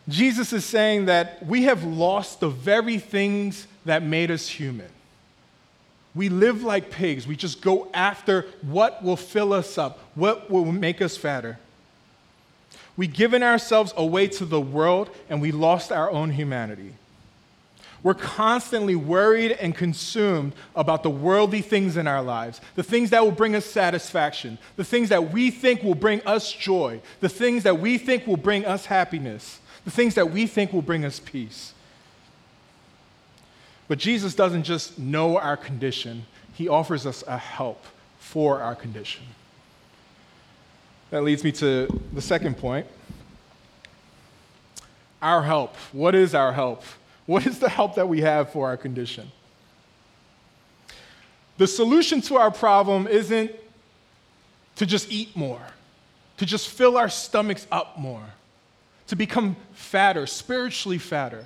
Jesus 0.09 0.53
is 0.53 0.65
saying 0.65 1.07
that 1.07 1.45
we 1.45 1.65
have 1.65 1.85
lost 1.85 2.41
the 2.41 2.49
very 2.49 2.99
things 2.99 3.67
that 3.85 4.03
made 4.03 4.31
us 4.31 4.49
human. 4.49 4.89
We 6.15 6.29
live 6.29 6.63
like 6.63 6.91
pigs. 6.91 7.27
We 7.27 7.37
just 7.37 7.61
go 7.61 7.89
after 7.95 8.47
what 8.63 9.03
will 9.03 9.17
fill 9.17 9.53
us 9.53 9.79
up, 9.79 10.01
what 10.15 10.51
will 10.51 10.65
make 10.65 11.01
us 11.01 11.17
fatter. 11.17 11.59
We've 12.97 13.13
given 13.13 13.43
ourselves 13.43 13.95
away 13.97 14.27
to 14.29 14.45
the 14.45 14.61
world 14.61 15.11
and 15.29 15.41
we 15.41 15.53
lost 15.53 15.93
our 15.93 16.11
own 16.11 16.33
humanity. 16.33 16.95
We're 18.03 18.15
constantly 18.15 18.97
worried 18.97 19.53
and 19.53 19.75
consumed 19.75 20.55
about 20.75 21.03
the 21.03 21.11
worldly 21.11 21.61
things 21.61 21.97
in 21.97 22.07
our 22.07 22.23
lives, 22.23 22.61
the 22.75 22.83
things 22.83 23.11
that 23.11 23.23
will 23.23 23.31
bring 23.31 23.55
us 23.55 23.67
satisfaction, 23.67 24.59
the 24.77 24.85
things 24.85 25.11
that 25.11 25.33
we 25.33 25.51
think 25.51 25.83
will 25.83 25.95
bring 25.95 26.23
us 26.23 26.51
joy, 26.51 27.01
the 27.21 27.29
things 27.29 27.63
that 27.65 27.79
we 27.79 27.99
think 27.99 28.27
will 28.27 28.39
bring 28.39 28.65
us 28.65 28.87
happiness, 28.87 29.61
the 29.85 29.91
things 29.91 30.15
that 30.15 30.31
we 30.31 30.47
think 30.47 30.73
will 30.73 30.83
bring 30.83 31.05
us 31.05 31.21
peace. 31.21 31.75
But 33.91 33.99
Jesus 33.99 34.37
doesn't 34.37 34.63
just 34.63 35.01
know 35.01 35.37
our 35.37 35.57
condition, 35.57 36.25
He 36.55 36.69
offers 36.69 37.07
us 37.07 37.25
a 37.27 37.37
help 37.37 37.85
for 38.21 38.63
our 38.63 38.77
condition. 38.77 39.25
That 41.11 41.25
leads 41.25 41.43
me 41.43 41.51
to 41.51 41.89
the 42.13 42.23
second 42.23 42.57
point 42.57 42.87
our 45.21 45.43
help. 45.43 45.75
What 45.91 46.15
is 46.15 46.37
our 46.37 46.53
help? 46.53 46.85
What 47.27 47.45
is 47.49 47.59
the 47.59 47.69
help 47.69 47.97
that 47.97 48.09
we 48.09 48.21
have 48.21 48.53
for 48.53 48.69
our 48.69 48.77
condition? 48.77 49.33
The 51.59 51.67
solution 51.67 52.21
to 52.21 52.37
our 52.37 52.53
problem 52.53 53.09
isn't 53.09 53.51
to 54.77 54.87
just 54.87 55.11
eat 55.11 55.35
more, 55.35 55.67
to 56.37 56.47
just 56.47 56.69
fill 56.69 56.97
our 56.97 57.09
stomachs 57.09 57.67
up 57.73 57.99
more, 57.99 58.23
to 59.09 59.17
become 59.17 59.57
fatter, 59.73 60.29
spiritually 60.29 60.99
fatter. 60.99 61.45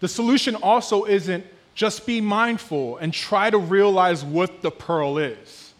The 0.00 0.08
solution 0.08 0.54
also 0.54 1.04
isn't 1.04 1.44
just 1.74 2.06
be 2.06 2.20
mindful 2.20 2.96
and 2.98 3.12
try 3.12 3.50
to 3.50 3.58
realize 3.58 4.24
what 4.24 4.62
the 4.62 4.70
pearl 4.70 5.18
is. 5.18 5.74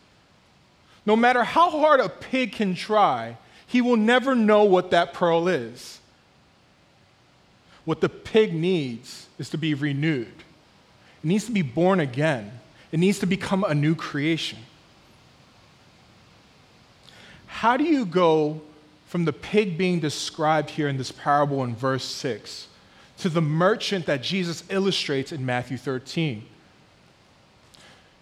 No 1.05 1.17
matter 1.17 1.45
how 1.45 1.71
hard 1.71 2.01
a 2.01 2.09
pig 2.09 2.53
can 2.53 2.75
try, 2.75 3.37
he 3.67 3.81
will 3.81 3.97
never 3.97 4.35
know 4.35 4.65
what 4.65 4.91
that 4.91 5.15
pearl 5.15 5.49
is. 5.49 6.01
What 7.85 8.01
the 8.01 8.09
pig 8.09 8.53
needs 8.53 9.27
is 9.39 9.49
to 9.51 9.59
be 9.59 9.75
renewed, 9.75 10.27
it 10.27 11.25
needs 11.25 11.47
to 11.47 11.53
be 11.53 11.63
born 11.63 12.01
again, 12.01 12.51
it 12.93 12.99
needs 12.99 13.19
to 13.21 13.27
become 13.27 13.65
a 13.65 13.75
new 13.75 13.95
creation. 13.95 14.59
How 17.47 17.77
do 17.77 17.85
you 17.85 18.05
go 18.05 18.61
from 19.07 19.25
the 19.25 19.33
pig 19.33 19.79
being 19.79 20.01
described 20.01 20.71
here 20.71 20.89
in 20.89 20.99
this 20.99 21.13
parable 21.13 21.65
in 21.65 21.75
verse 21.75 22.05
6 22.05 22.69
to 23.19 23.29
the 23.29 23.41
merchant 23.41 24.07
that 24.07 24.23
Jesus 24.23 24.65
illustrates 24.69 25.33
in 25.33 25.45
Matthew 25.45 25.77
13? 25.77 26.45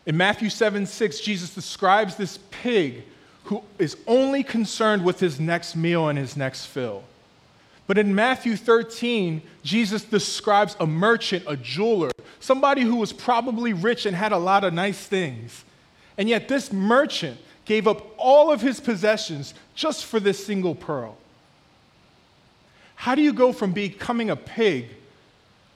In 0.07 0.17
Matthew 0.17 0.51
7 0.51 0.87
6, 0.87 1.21
Jesus 1.21 1.55
describes 1.55 2.17
this 2.17 2.39
pig 2.51 3.05
who 3.45 3.63
is 3.79 3.97
only 4.07 4.43
concerned 4.43 5.05
with 5.05 5.21
his 5.21 5.39
next 5.39 5.77
meal 5.77 6.09
and 6.09 6.19
his 6.19 6.37
next 6.37 6.67
fill. 6.67 7.05
But 7.87 7.99
in 7.99 8.15
Matthew 8.15 8.57
13, 8.57 9.43
Jesus 9.63 10.05
describes 10.05 10.77
a 10.81 10.87
merchant, 10.87 11.45
a 11.47 11.57
jeweler, 11.57 12.11
somebody 12.41 12.81
who 12.81 12.97
was 12.97 13.13
probably 13.13 13.75
rich 13.75 14.07
and 14.07 14.17
had 14.17 14.33
a 14.33 14.39
lot 14.39 14.65
of 14.65 14.73
nice 14.73 15.07
things. 15.07 15.65
And 16.17 16.29
yet, 16.29 16.49
this 16.49 16.73
merchant 16.73 17.39
gave 17.67 17.87
up 17.87 18.07
all 18.17 18.51
of 18.51 18.63
his 18.63 18.81
possessions 18.81 19.53
just 19.75 20.07
for 20.07 20.21
this 20.21 20.45
single 20.45 20.75
pearl. 20.75 21.17
How 22.95 23.15
do 23.15 23.23
you 23.23 23.33
go 23.33 23.53
from 23.53 23.73
becoming 23.73 24.31
a 24.31 24.37
pig 24.37 24.89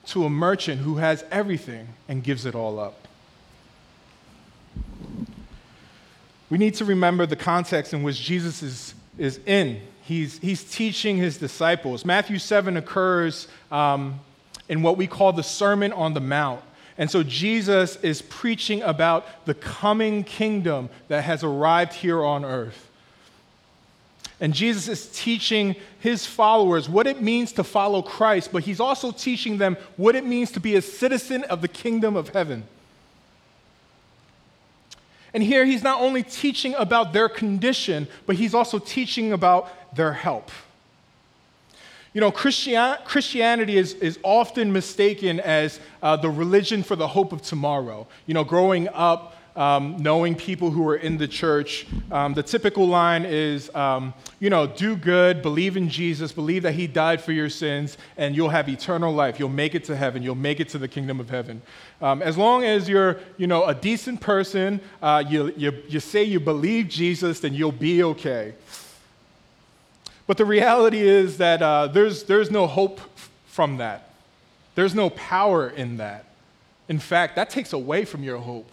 to 0.07 0.25
a 0.25 0.31
merchant 0.31 0.81
who 0.81 0.97
has 0.97 1.25
everything 1.31 1.89
and 2.09 2.23
gives 2.23 2.47
it 2.47 2.55
all 2.55 2.79
up? 2.79 3.07
We 6.51 6.57
need 6.57 6.75
to 6.77 6.85
remember 6.85 7.27
the 7.27 7.37
context 7.37 7.93
in 7.93 8.03
which 8.03 8.21
Jesus 8.21 8.63
is, 8.63 8.95
is 9.19 9.39
in. 9.45 9.81
He's, 10.03 10.39
he's 10.39 10.65
teaching 10.65 11.19
his 11.19 11.37
disciples. 11.37 12.05
Matthew 12.07 12.39
7 12.39 12.79
occurs 12.79 13.49
um, 13.71 14.21
in 14.69 14.81
what 14.83 14.97
we 14.97 15.07
call 15.07 15.35
the 15.35 15.43
Sermon 15.43 15.93
on 15.93 16.15
the 16.15 16.21
Mount. 16.21 16.63
And 16.97 17.11
so 17.11 17.23
Jesus 17.23 17.97
is 17.97 18.23
preaching 18.23 18.83
about 18.83 19.45
the 19.45 19.55
coming 19.55 20.25
kingdom 20.25 20.89
that 21.09 21.25
has 21.25 21.45
arrived 21.45 21.93
here 21.93 22.25
on 22.25 22.45
earth. 22.45 22.88
And 24.41 24.55
Jesus 24.55 24.87
is 24.87 25.09
teaching 25.13 25.75
his 25.99 26.25
followers 26.25 26.89
what 26.89 27.07
it 27.07 27.21
means 27.21 27.53
to 27.53 27.65
follow 27.65 28.03
Christ, 28.03 28.53
but 28.53 28.63
he's 28.63 28.79
also 28.79 29.11
teaching 29.11 29.59
them 29.59 29.77
what 29.97 30.15
it 30.15 30.25
means 30.25 30.53
to 30.53 30.61
be 30.61 30.77
a 30.77 30.83
citizen 30.83 31.43
of 31.45 31.61
the 31.61 31.69
kingdom 31.69 32.15
of 32.15 32.29
heaven. 32.29 32.65
And 35.35 35.43
here 35.43 35.65
he's 35.65 35.83
not 35.83 36.01
only 36.01 36.23
teaching 36.23 36.75
about 36.75 37.13
their 37.13 37.29
condition, 37.29 38.07
but 38.27 38.37
he's 38.37 38.55
also 38.55 38.79
teaching 38.79 39.33
about 39.33 39.95
their 39.95 40.13
help. 40.13 40.51
You 42.15 42.21
know, 42.21 42.31
Christian, 42.31 42.97
Christianity 43.05 43.77
is, 43.77 43.93
is 43.95 44.19
often 44.23 44.73
mistaken 44.73 45.41
as 45.41 45.79
uh, 46.03 46.17
the 46.17 46.31
religion 46.31 46.83
for 46.83 46.97
the 46.97 47.07
hope 47.07 47.33
of 47.33 47.43
tomorrow. 47.43 48.07
You 48.27 48.35
know, 48.35 48.45
growing 48.45 48.89
up, 48.89 49.37
um, 49.59 49.97
knowing 49.99 50.37
people 50.37 50.71
who 50.71 50.89
are 50.89 50.95
in 50.95 51.19
the 51.19 51.27
church, 51.27 51.85
um, 52.13 52.33
the 52.33 52.45
typical 52.45 52.87
line 52.87 53.25
is, 53.27 53.75
um, 53.75 54.15
you 54.39 54.51
know, 54.51 54.69
do 54.69 54.95
good, 54.95 55.43
believe 55.43 55.77
in 55.77 55.89
Jesus, 55.89 56.31
believe 56.31 56.63
that 56.63 56.75
He 56.75 56.87
died 56.87 57.21
for 57.21 57.33
your 57.33 57.51
sins, 57.51 57.99
and 58.17 58.37
you'll 58.37 58.51
have 58.51 58.69
eternal 58.69 59.13
life. 59.13 59.41
You'll 59.41 59.49
make 59.49 59.75
it 59.75 59.83
to 59.85 59.97
heaven. 59.97 60.23
You'll 60.23 60.37
make 60.37 60.61
it 60.61 60.69
to 60.71 60.79
the 60.79 60.87
kingdom 60.87 61.19
of 61.19 61.29
heaven. 61.29 61.61
Um, 62.01 62.23
as 62.23 62.39
long 62.39 62.65
as 62.65 62.89
you're, 62.89 63.19
you 63.37 63.49
know, 63.49 63.65
a 63.65 63.75
decent 63.75 64.21
person, 64.21 64.81
uh, 65.03 65.25
you, 65.29 65.53
you, 65.57 65.73
you 65.89 65.99
say 65.99 66.23
you 66.23 66.39
believe 66.39 66.89
Jesus, 66.89 67.41
then 67.41 67.53
you'll 67.53 67.73
be 67.73 68.05
okay. 68.05 68.55
But 70.29 70.37
the 70.37 70.45
reality 70.45 71.01
is 71.01 71.39
that 71.39 71.61
uh, 71.63 71.89
there's, 71.89 72.23
there's 72.25 72.53
no 72.53 72.69
hope 72.69 73.01
from 73.47 73.79
that. 73.79 74.11
There's 74.77 74.95
no 74.95 75.11
power 75.11 75.69
in 75.69 75.97
that. 75.97 76.27
In 76.89 77.01
fact, 77.01 77.35
that 77.35 77.51
takes 77.51 77.73
away 77.73 78.05
from 78.05 78.23
your 78.23 78.39
hope. 78.39 78.71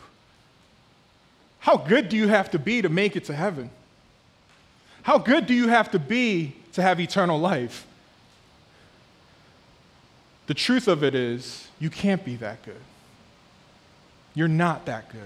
How 1.65 1.77
good 1.77 2.09
do 2.09 2.15
you 2.15 2.27
have 2.27 2.51
to 2.51 2.59
be 2.59 2.83
to 2.83 2.89
make 2.89 3.15
it 3.15 3.25
to 3.25 3.33
heaven? 3.33 3.71
How 5.01 5.17
good 5.17 5.47
do 5.47 5.53
you 5.55 5.67
have 5.67 5.89
to 5.91 5.99
be 5.99 6.55
to 6.73 6.83
have 6.83 6.99
eternal 6.99 7.39
life? 7.39 7.87
The 10.45 10.53
truth 10.53 10.87
of 10.87 11.03
it 11.03 11.15
is, 11.15 11.67
you 11.79 11.89
can't 11.89 12.23
be 12.23 12.35
that 12.35 12.61
good. 12.61 12.81
You're 14.35 14.47
not 14.47 14.85
that 14.85 15.11
good. 15.11 15.21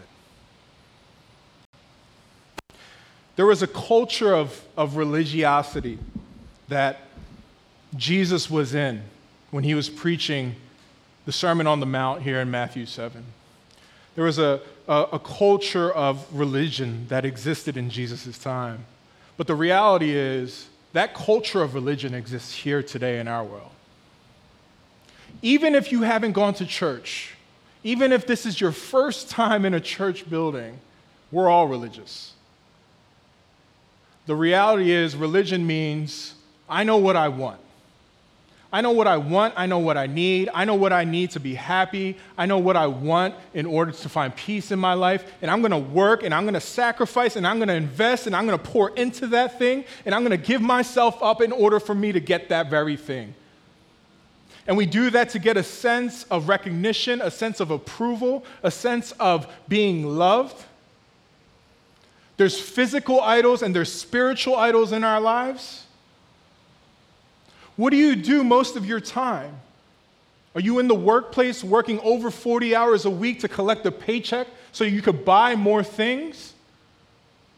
There 3.35 3.45
was 3.45 3.61
a 3.61 3.67
culture 3.67 4.33
of, 4.33 4.63
of 4.77 4.95
religiosity 4.95 5.99
that 6.69 7.01
Jesus 7.97 8.49
was 8.49 8.73
in 8.73 9.03
when 9.51 9.65
he 9.65 9.75
was 9.75 9.89
preaching 9.89 10.55
the 11.25 11.33
Sermon 11.33 11.67
on 11.67 11.81
the 11.81 11.85
Mount 11.85 12.21
here 12.21 12.39
in 12.39 12.49
Matthew 12.49 12.85
7. 12.85 13.25
There 14.19 14.25
was 14.25 14.37
a, 14.37 14.59
a, 14.85 15.05
a 15.13 15.19
culture 15.19 15.93
of 15.93 16.27
religion 16.37 17.05
that 17.07 17.23
existed 17.23 17.77
in 17.77 17.89
Jesus' 17.89 18.37
time. 18.37 18.83
But 19.37 19.47
the 19.47 19.55
reality 19.55 20.11
is, 20.11 20.67
that 20.91 21.13
culture 21.13 21.61
of 21.61 21.73
religion 21.73 22.13
exists 22.13 22.53
here 22.53 22.83
today 22.83 23.21
in 23.21 23.29
our 23.29 23.45
world. 23.45 23.71
even 25.41 25.73
if 25.73 25.93
you 25.93 26.01
haven't 26.01 26.33
gone 26.33 26.53
to 26.55 26.65
church, 26.65 27.33
even 27.85 28.11
if 28.11 28.27
this 28.27 28.45
is 28.45 28.59
your 28.59 28.73
first 28.73 29.29
time 29.29 29.63
in 29.63 29.73
a 29.73 29.79
church 29.79 30.29
building, 30.29 30.77
we're 31.31 31.47
all 31.47 31.69
religious. 31.69 32.33
The 34.25 34.35
reality 34.35 34.91
is, 34.91 35.15
religion 35.15 35.65
means 35.65 36.33
I 36.67 36.83
know 36.83 36.97
what 36.97 37.15
I 37.15 37.29
want. 37.29 37.61
I 38.71 38.81
know 38.81 38.91
what 38.91 39.07
I 39.07 39.17
want. 39.17 39.55
I 39.57 39.65
know 39.65 39.79
what 39.79 39.97
I 39.97 40.05
need. 40.05 40.49
I 40.53 40.63
know 40.63 40.75
what 40.75 40.93
I 40.93 41.03
need 41.03 41.31
to 41.31 41.39
be 41.39 41.55
happy. 41.55 42.17
I 42.37 42.45
know 42.45 42.59
what 42.59 42.75
I 42.77 42.85
want 42.85 43.33
in 43.55 43.65
order 43.65 43.91
to 43.91 44.09
find 44.09 44.35
peace 44.35 44.71
in 44.71 44.77
my 44.77 44.93
life. 44.93 45.25
And 45.41 45.49
I'm 45.49 45.61
going 45.61 45.71
to 45.71 45.77
work 45.77 46.21
and 46.21 46.33
I'm 46.33 46.43
going 46.43 46.53
to 46.53 46.61
sacrifice 46.61 47.35
and 47.35 47.47
I'm 47.47 47.57
going 47.57 47.69
to 47.69 47.73
invest 47.73 48.27
and 48.27 48.35
I'm 48.35 48.45
going 48.45 48.59
to 48.59 48.63
pour 48.63 48.91
into 48.91 49.25
that 49.27 49.57
thing 49.57 49.85
and 50.05 50.13
I'm 50.13 50.23
going 50.23 50.39
to 50.39 50.45
give 50.45 50.61
myself 50.61 51.17
up 51.23 51.41
in 51.41 51.51
order 51.51 51.79
for 51.79 51.95
me 51.95 52.11
to 52.11 52.19
get 52.19 52.49
that 52.49 52.69
very 52.69 52.95
thing. 52.95 53.33
And 54.67 54.77
we 54.77 54.85
do 54.85 55.09
that 55.09 55.29
to 55.29 55.39
get 55.39 55.57
a 55.57 55.63
sense 55.63 56.25
of 56.25 56.47
recognition, 56.47 57.21
a 57.21 57.31
sense 57.31 57.59
of 57.59 57.71
approval, 57.71 58.45
a 58.61 58.69
sense 58.69 59.13
of 59.13 59.51
being 59.67 60.05
loved. 60.05 60.63
There's 62.37 62.59
physical 62.59 63.19
idols 63.19 63.63
and 63.63 63.75
there's 63.75 63.91
spiritual 63.91 64.55
idols 64.55 64.91
in 64.91 65.03
our 65.03 65.19
lives. 65.19 65.85
What 67.79 67.91
do 67.91 67.95
you 67.95 68.17
do 68.17 68.43
most 68.43 68.75
of 68.75 68.85
your 68.85 68.99
time? 68.99 69.57
Are 70.53 70.59
you 70.59 70.79
in 70.79 70.89
the 70.89 70.95
workplace 70.95 71.63
working 71.63 71.97
over 72.01 72.29
40 72.29 72.75
hours 72.75 73.05
a 73.05 73.09
week 73.09 73.39
to 73.39 73.47
collect 73.47 73.85
a 73.85 73.91
paycheck 73.91 74.47
so 74.73 74.83
you 74.83 75.01
could 75.01 75.23
buy 75.23 75.55
more 75.55 75.81
things? 75.81 76.51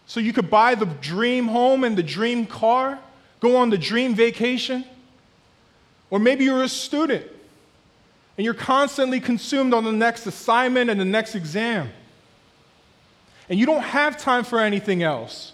So 0.05 0.19
you 0.19 0.31
could 0.31 0.47
buy 0.47 0.75
the 0.75 0.85
dream 0.85 1.47
home 1.47 1.83
and 1.83 1.97
the 1.97 2.03
dream 2.03 2.45
car, 2.45 2.99
go 3.39 3.55
on 3.57 3.71
the 3.71 3.79
dream 3.79 4.13
vacation? 4.13 4.85
Or 6.11 6.19
maybe 6.19 6.43
you're 6.43 6.61
a 6.61 6.69
student 6.69 7.25
and 8.37 8.45
you're 8.45 8.53
constantly 8.53 9.19
consumed 9.19 9.73
on 9.73 9.85
the 9.85 9.91
next 9.91 10.27
assignment 10.27 10.91
and 10.91 10.99
the 10.99 11.05
next 11.05 11.33
exam. 11.33 11.89
And 13.49 13.59
you 13.59 13.65
don't 13.65 13.81
have 13.81 14.19
time 14.19 14.43
for 14.43 14.59
anything 14.59 15.01
else. 15.01 15.53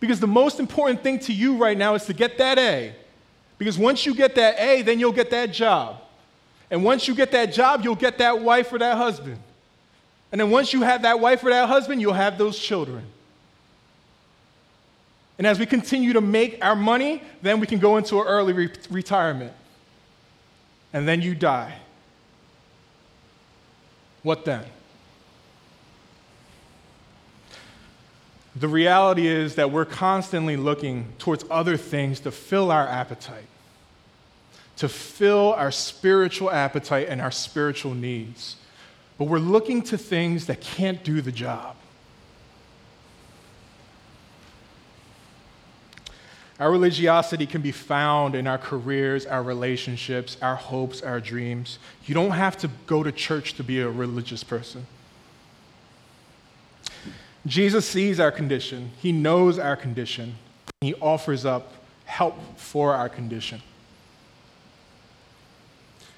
Because 0.00 0.20
the 0.20 0.26
most 0.26 0.58
important 0.58 1.02
thing 1.02 1.18
to 1.18 1.34
you 1.34 1.58
right 1.58 1.76
now 1.76 1.94
is 1.94 2.06
to 2.06 2.14
get 2.14 2.38
that 2.38 2.58
A. 2.58 2.94
Because 3.58 3.78
once 3.78 4.04
you 4.04 4.14
get 4.14 4.34
that 4.34 4.58
A, 4.58 4.82
then 4.82 4.98
you'll 4.98 5.12
get 5.12 5.30
that 5.30 5.52
job. 5.52 6.00
And 6.70 6.84
once 6.84 7.06
you 7.06 7.14
get 7.14 7.30
that 7.32 7.52
job, 7.52 7.84
you'll 7.84 7.94
get 7.94 8.18
that 8.18 8.40
wife 8.40 8.72
or 8.72 8.78
that 8.78 8.96
husband. 8.96 9.38
And 10.32 10.40
then 10.40 10.50
once 10.50 10.72
you 10.72 10.82
have 10.82 11.02
that 11.02 11.20
wife 11.20 11.44
or 11.44 11.50
that 11.50 11.68
husband, 11.68 12.00
you'll 12.00 12.12
have 12.12 12.38
those 12.38 12.58
children. 12.58 13.04
And 15.38 15.46
as 15.46 15.58
we 15.58 15.66
continue 15.66 16.12
to 16.12 16.20
make 16.20 16.58
our 16.64 16.76
money, 16.76 17.22
then 17.42 17.60
we 17.60 17.66
can 17.66 17.78
go 17.78 17.96
into 17.96 18.20
an 18.20 18.26
early 18.26 18.52
re- 18.52 18.72
retirement. 18.90 19.52
And 20.92 21.06
then 21.06 21.22
you 21.22 21.34
die. 21.34 21.76
What 24.22 24.44
then? 24.44 24.64
The 28.56 28.68
reality 28.68 29.26
is 29.26 29.56
that 29.56 29.70
we're 29.70 29.84
constantly 29.84 30.56
looking 30.56 31.12
towards 31.18 31.44
other 31.50 31.76
things 31.76 32.20
to 32.20 32.30
fill 32.30 32.70
our 32.70 32.86
appetite, 32.86 33.48
to 34.76 34.88
fill 34.88 35.54
our 35.54 35.72
spiritual 35.72 36.50
appetite 36.50 37.08
and 37.08 37.20
our 37.20 37.32
spiritual 37.32 37.94
needs. 37.94 38.56
But 39.18 39.24
we're 39.24 39.38
looking 39.38 39.82
to 39.82 39.98
things 39.98 40.46
that 40.46 40.60
can't 40.60 41.02
do 41.02 41.20
the 41.20 41.32
job. 41.32 41.76
Our 46.60 46.70
religiosity 46.70 47.46
can 47.46 47.62
be 47.62 47.72
found 47.72 48.36
in 48.36 48.46
our 48.46 48.58
careers, 48.58 49.26
our 49.26 49.42
relationships, 49.42 50.36
our 50.40 50.54
hopes, 50.54 51.02
our 51.02 51.18
dreams. 51.18 51.80
You 52.06 52.14
don't 52.14 52.30
have 52.30 52.56
to 52.58 52.70
go 52.86 53.02
to 53.02 53.10
church 53.10 53.54
to 53.54 53.64
be 53.64 53.80
a 53.80 53.90
religious 53.90 54.44
person. 54.44 54.86
Jesus 57.46 57.86
sees 57.86 58.18
our 58.18 58.32
condition, 58.32 58.92
He 59.00 59.12
knows 59.12 59.58
our 59.58 59.76
condition, 59.76 60.36
He 60.80 60.94
offers 60.94 61.44
up 61.44 61.72
help 62.04 62.36
for 62.58 62.94
our 62.94 63.08
condition. 63.08 63.62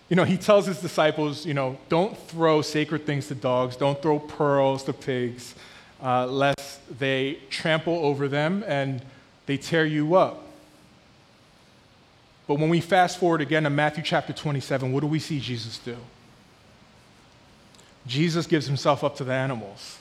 You 0.08 0.16
know, 0.16 0.24
He 0.24 0.36
tells 0.36 0.66
His 0.66 0.80
disciples, 0.80 1.44
you 1.44 1.54
know, 1.54 1.78
don't 1.88 2.16
throw 2.16 2.62
sacred 2.62 3.06
things 3.06 3.26
to 3.28 3.34
dogs, 3.34 3.76
don't 3.76 4.00
throw 4.00 4.20
pearls 4.20 4.84
to 4.84 4.92
pigs, 4.92 5.54
uh, 6.02 6.26
lest 6.26 6.98
they 6.98 7.38
trample 7.50 7.94
over 7.94 8.28
them 8.28 8.62
and 8.66 9.02
they 9.46 9.56
tear 9.56 9.84
you 9.84 10.14
up. 10.14 10.44
But 12.46 12.60
when 12.60 12.68
we 12.68 12.80
fast 12.80 13.18
forward 13.18 13.40
again 13.40 13.64
to 13.64 13.70
Matthew 13.70 14.04
chapter 14.04 14.32
27, 14.32 14.92
what 14.92 15.00
do 15.00 15.06
we 15.08 15.18
see 15.18 15.40
Jesus 15.40 15.78
do? 15.78 15.96
Jesus 18.06 18.46
gives 18.46 18.66
himself 18.66 19.02
up 19.02 19.16
to 19.16 19.24
the 19.24 19.32
animals. 19.32 19.98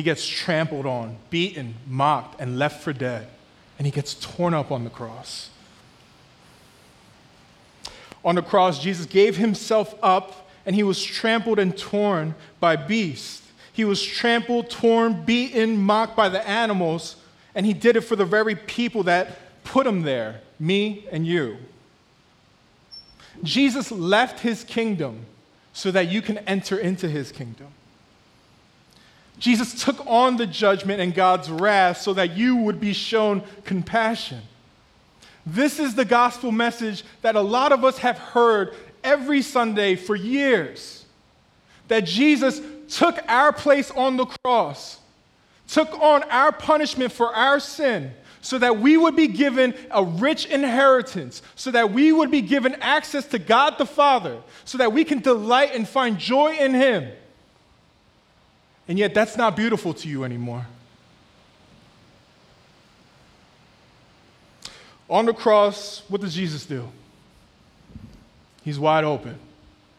He 0.00 0.04
gets 0.04 0.26
trampled 0.26 0.86
on, 0.86 1.18
beaten, 1.28 1.74
mocked, 1.86 2.40
and 2.40 2.58
left 2.58 2.82
for 2.82 2.94
dead. 2.94 3.28
And 3.76 3.86
he 3.86 3.90
gets 3.90 4.14
torn 4.14 4.54
up 4.54 4.72
on 4.72 4.82
the 4.82 4.88
cross. 4.88 5.50
On 8.24 8.34
the 8.34 8.40
cross, 8.40 8.82
Jesus 8.82 9.04
gave 9.04 9.36
himself 9.36 9.94
up 10.02 10.48
and 10.64 10.74
he 10.74 10.82
was 10.82 11.04
trampled 11.04 11.58
and 11.58 11.76
torn 11.76 12.34
by 12.60 12.76
beasts. 12.76 13.46
He 13.74 13.84
was 13.84 14.02
trampled, 14.02 14.70
torn, 14.70 15.22
beaten, 15.26 15.76
mocked 15.76 16.16
by 16.16 16.30
the 16.30 16.48
animals, 16.48 17.16
and 17.54 17.66
he 17.66 17.74
did 17.74 17.94
it 17.94 18.00
for 18.00 18.16
the 18.16 18.24
very 18.24 18.54
people 18.54 19.02
that 19.02 19.64
put 19.64 19.86
him 19.86 20.00
there 20.00 20.40
me 20.58 21.04
and 21.12 21.26
you. 21.26 21.58
Jesus 23.42 23.92
left 23.92 24.40
his 24.40 24.64
kingdom 24.64 25.26
so 25.74 25.90
that 25.90 26.08
you 26.08 26.22
can 26.22 26.38
enter 26.38 26.78
into 26.78 27.06
his 27.06 27.30
kingdom. 27.30 27.74
Jesus 29.40 29.82
took 29.82 30.06
on 30.06 30.36
the 30.36 30.46
judgment 30.46 31.00
and 31.00 31.14
God's 31.14 31.50
wrath 31.50 32.02
so 32.02 32.12
that 32.12 32.36
you 32.36 32.56
would 32.56 32.78
be 32.78 32.92
shown 32.92 33.42
compassion. 33.64 34.42
This 35.46 35.80
is 35.80 35.94
the 35.94 36.04
gospel 36.04 36.52
message 36.52 37.02
that 37.22 37.34
a 37.34 37.40
lot 37.40 37.72
of 37.72 37.82
us 37.82 37.98
have 37.98 38.18
heard 38.18 38.74
every 39.02 39.40
Sunday 39.40 39.96
for 39.96 40.14
years. 40.14 41.06
That 41.88 42.04
Jesus 42.04 42.60
took 42.90 43.18
our 43.28 43.52
place 43.52 43.90
on 43.90 44.18
the 44.18 44.26
cross, 44.26 44.98
took 45.66 45.90
on 46.00 46.22
our 46.24 46.52
punishment 46.52 47.10
for 47.10 47.34
our 47.34 47.58
sin, 47.60 48.12
so 48.42 48.58
that 48.58 48.78
we 48.78 48.98
would 48.98 49.16
be 49.16 49.26
given 49.26 49.74
a 49.90 50.04
rich 50.04 50.46
inheritance, 50.46 51.40
so 51.56 51.70
that 51.70 51.92
we 51.92 52.12
would 52.12 52.30
be 52.30 52.42
given 52.42 52.74
access 52.80 53.26
to 53.28 53.38
God 53.38 53.78
the 53.78 53.86
Father, 53.86 54.38
so 54.66 54.76
that 54.78 54.92
we 54.92 55.04
can 55.04 55.20
delight 55.20 55.74
and 55.74 55.88
find 55.88 56.18
joy 56.18 56.52
in 56.52 56.74
Him. 56.74 57.10
And 58.90 58.98
yet, 58.98 59.14
that's 59.14 59.36
not 59.36 59.54
beautiful 59.54 59.94
to 59.94 60.08
you 60.08 60.24
anymore. 60.24 60.66
On 65.08 65.26
the 65.26 65.32
cross, 65.32 66.02
what 66.08 66.20
does 66.20 66.34
Jesus 66.34 66.66
do? 66.66 66.88
He's 68.64 68.80
wide 68.80 69.04
open 69.04 69.38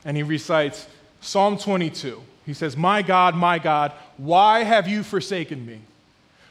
and 0.03 0.17
he 0.17 0.23
recites 0.23 0.89
Psalm 1.21 1.57
22. 1.57 2.21
He 2.45 2.53
says, 2.53 2.75
My 2.75 3.01
God, 3.01 3.33
my 3.33 3.59
God, 3.59 3.93
why 4.17 4.65
have 4.65 4.89
you 4.89 5.03
forsaken 5.03 5.65
me? 5.65 5.79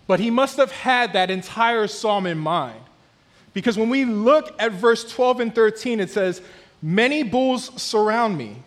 But 0.07 0.18
he 0.18 0.31
must 0.31 0.57
have 0.57 0.72
had 0.72 1.12
that 1.12 1.31
entire 1.31 1.87
psalm 1.88 2.24
in 2.24 2.38
mind. 2.38 2.81
Because 3.53 3.76
when 3.76 3.90
we 3.90 4.07
look 4.07 4.55
at 4.59 4.72
verse 4.72 5.12
12 5.12 5.40
and 5.40 5.55
13, 5.55 6.00
it 6.00 6.09
says, 6.09 6.40
Many 6.81 7.22
bulls 7.22 7.70
surround 7.83 8.38
me, 8.38 8.62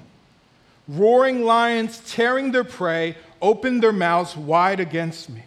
roaring 0.88 1.44
lions 1.44 2.00
tearing 2.06 2.52
their 2.52 2.64
prey 2.64 3.16
opened 3.44 3.84
their 3.84 3.94
mouths 3.94 4.36
wide 4.36 4.80
against 4.80 5.30
me. 5.30 5.44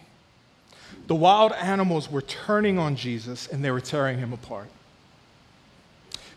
The 1.07 1.15
wild 1.15 1.53
animals 1.53 2.11
were 2.11 2.23
turning 2.23 2.79
on 2.79 2.95
Jesus 2.95 3.49
and 3.49 3.65
they 3.65 3.71
were 3.71 3.81
tearing 3.81 4.19
him 4.19 4.33
apart. 4.33 4.69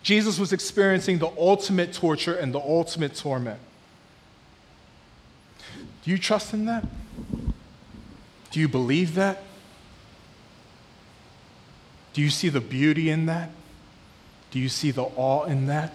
Jesus 0.01 0.39
was 0.39 0.53
experiencing 0.53 1.19
the 1.19 1.29
ultimate 1.37 1.91
torture 1.91 2.33
and 2.33 2.53
the 2.53 2.59
ultimate 2.59 3.15
torment. 3.15 3.59
Do 6.03 6.11
you 6.11 6.17
trust 6.17 6.53
in 6.53 6.65
that? 6.65 6.85
Do 8.51 8.59
you 8.59 8.69
believe 8.69 9.15
that? 9.15 9.43
Do 12.13 12.21
you 12.21 12.29
see 12.29 12.49
the 12.49 12.61
beauty 12.61 13.09
in 13.09 13.25
that? 13.25 13.49
Do 14.51 14.59
you 14.59 14.69
see 14.69 14.91
the 14.91 15.03
awe 15.03 15.43
in 15.43 15.67
that? 15.67 15.93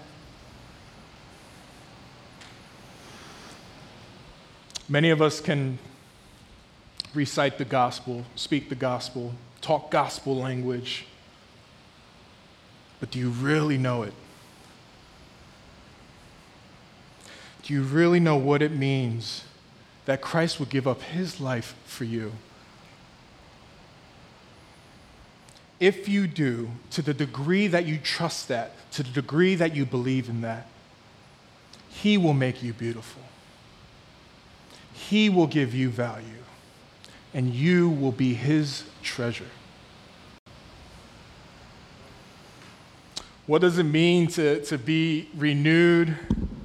Many 4.89 5.11
of 5.11 5.23
us 5.23 5.41
can 5.41 5.79
recite 7.15 7.59
the 7.59 7.65
gospel, 7.65 8.25
speak 8.37 8.69
the 8.69 8.75
gospel, 8.75 9.33
talk 9.61 9.91
gospel 9.91 10.37
language, 10.37 11.07
but 13.01 13.11
do 13.11 13.19
you 13.19 13.31
really 13.31 13.79
know 13.79 14.03
it? 14.03 14.13
Do 17.63 17.73
you 17.73 17.83
really 17.83 18.21
know 18.21 18.37
what 18.37 18.61
it 18.61 18.73
means 18.73 19.45
that 20.05 20.21
Christ 20.21 20.61
would 20.61 20.69
give 20.69 20.87
up 20.87 21.01
his 21.01 21.41
life 21.41 21.75
for 21.87 22.05
you? 22.05 22.33
If 25.81 26.09
you 26.09 26.27
do, 26.27 26.71
to 26.91 27.03
the 27.03 27.15
degree 27.15 27.67
that 27.67 27.85
you 27.87 27.99
trust 27.99 28.49
that, 28.49 28.73
to 28.93 29.03
the 29.03 29.11
degree 29.11 29.55
that 29.55 29.75
you 29.75 29.85
believe 29.85 30.29
in 30.29 30.41
that, 30.43 30.67
He 31.91 32.17
will 32.17 32.33
make 32.33 32.63
you 32.63 32.73
beautiful. 32.73 33.23
He 35.09 35.29
will 35.29 35.47
give 35.47 35.75
you 35.75 35.91
value, 35.91 36.25
and 37.35 37.53
you 37.53 37.91
will 37.91 38.13
be 38.13 38.33
His 38.33 38.85
treasure. 39.03 39.45
What 43.47 43.61
does 43.61 43.77
it 43.77 43.85
mean 43.85 44.29
to, 44.29 44.65
to 44.65 44.79
be 44.79 45.29
renewed, 45.37 46.17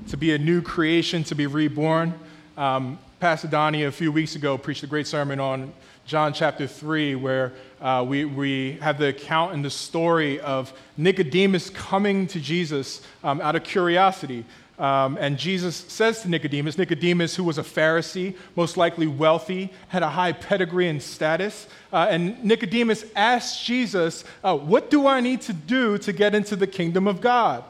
to 0.08 0.16
be 0.16 0.34
a 0.34 0.38
new 0.38 0.62
creation, 0.62 1.26
to 1.26 1.36
be 1.36 1.48
reborn? 1.48 2.14
Um, 2.56 2.98
Pastor 3.20 3.50
Donnie, 3.50 3.84
a 3.84 3.92
few 3.92 4.14
weeks 4.14 4.36
ago, 4.36 4.58
preached 4.58 4.84
a 4.84 4.88
great 4.88 5.06
sermon 5.06 5.42
on 5.42 5.74
John 6.06 6.32
chapter 6.32 6.66
3, 6.66 7.16
where 7.16 7.52
uh, 7.82 8.06
we, 8.08 8.24
we 8.24 8.78
have 8.82 8.98
the 8.98 9.10
account 9.10 9.54
and 9.54 9.66
the 9.66 9.70
story 9.70 10.40
of 10.40 10.72
Nicodemus 10.96 11.70
coming 11.70 12.26
to 12.28 12.40
Jesus 12.40 13.02
um, 13.22 13.42
out 13.42 13.58
of 13.58 13.64
curiosity. 13.66 14.46
Um, 14.80 15.18
and 15.20 15.38
Jesus 15.38 15.76
says 15.76 16.22
to 16.22 16.30
Nicodemus, 16.30 16.78
Nicodemus, 16.78 17.36
who 17.36 17.44
was 17.44 17.58
a 17.58 17.64
Pharisee, 17.64 18.36
most 18.56 18.78
likely 18.78 19.08
wealthy, 19.08 19.74
had 19.90 20.04
a 20.04 20.10
high 20.10 20.32
pedigree 20.32 20.88
and 20.88 21.04
status. 21.04 21.68
Uh, 21.92 22.08
and 22.10 22.42
Nicodemus 22.46 23.04
asks 23.14 23.62
Jesus, 23.62 24.24
uh, 24.42 24.56
What 24.58 24.90
do 24.90 25.06
I 25.06 25.20
need 25.20 25.42
to 25.42 25.54
do 25.54 25.98
to 25.98 26.14
get 26.14 26.34
into 26.34 26.56
the 26.56 26.66
kingdom 26.66 27.08
of 27.10 27.20
God? 27.20 27.66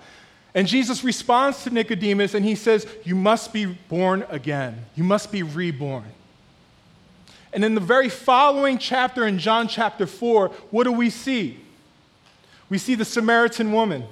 And 0.54 0.67
Jesus 0.67 1.04
responds 1.04 1.63
to 1.63 1.72
Nicodemus 1.72 2.36
and 2.36 2.45
he 2.45 2.54
says, 2.54 2.86
You 3.04 3.15
must 3.15 3.54
be 3.54 3.65
born 3.65 4.24
again. 4.30 4.86
You 4.95 5.04
must 5.04 5.32
be 5.32 5.41
reborn. 5.41 6.06
And 7.52 7.65
in 7.65 7.74
the 7.74 7.82
very 7.82 8.10
following 8.10 8.78
chapter, 8.78 9.26
in 9.26 9.39
John 9.39 9.67
chapter 9.67 10.06
4, 10.06 10.50
what 10.69 10.84
do 10.84 10.91
we 10.91 11.10
see? 11.10 11.60
We 12.69 12.78
see 12.78 12.93
the 12.93 13.06
Samaritan 13.06 13.72
woman 13.72 14.04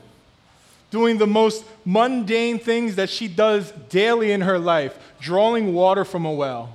doing 0.90 1.18
the 1.18 1.28
most 1.28 1.66
mundane 1.86 2.60
things 2.60 2.96
that 2.96 3.10
she 3.10 3.28
does 3.28 3.72
daily 3.90 4.32
in 4.32 4.42
her 4.42 4.58
life, 4.58 4.98
drawing 5.20 5.74
water 5.74 6.06
from 6.06 6.26
a 6.26 6.32
well. 6.32 6.72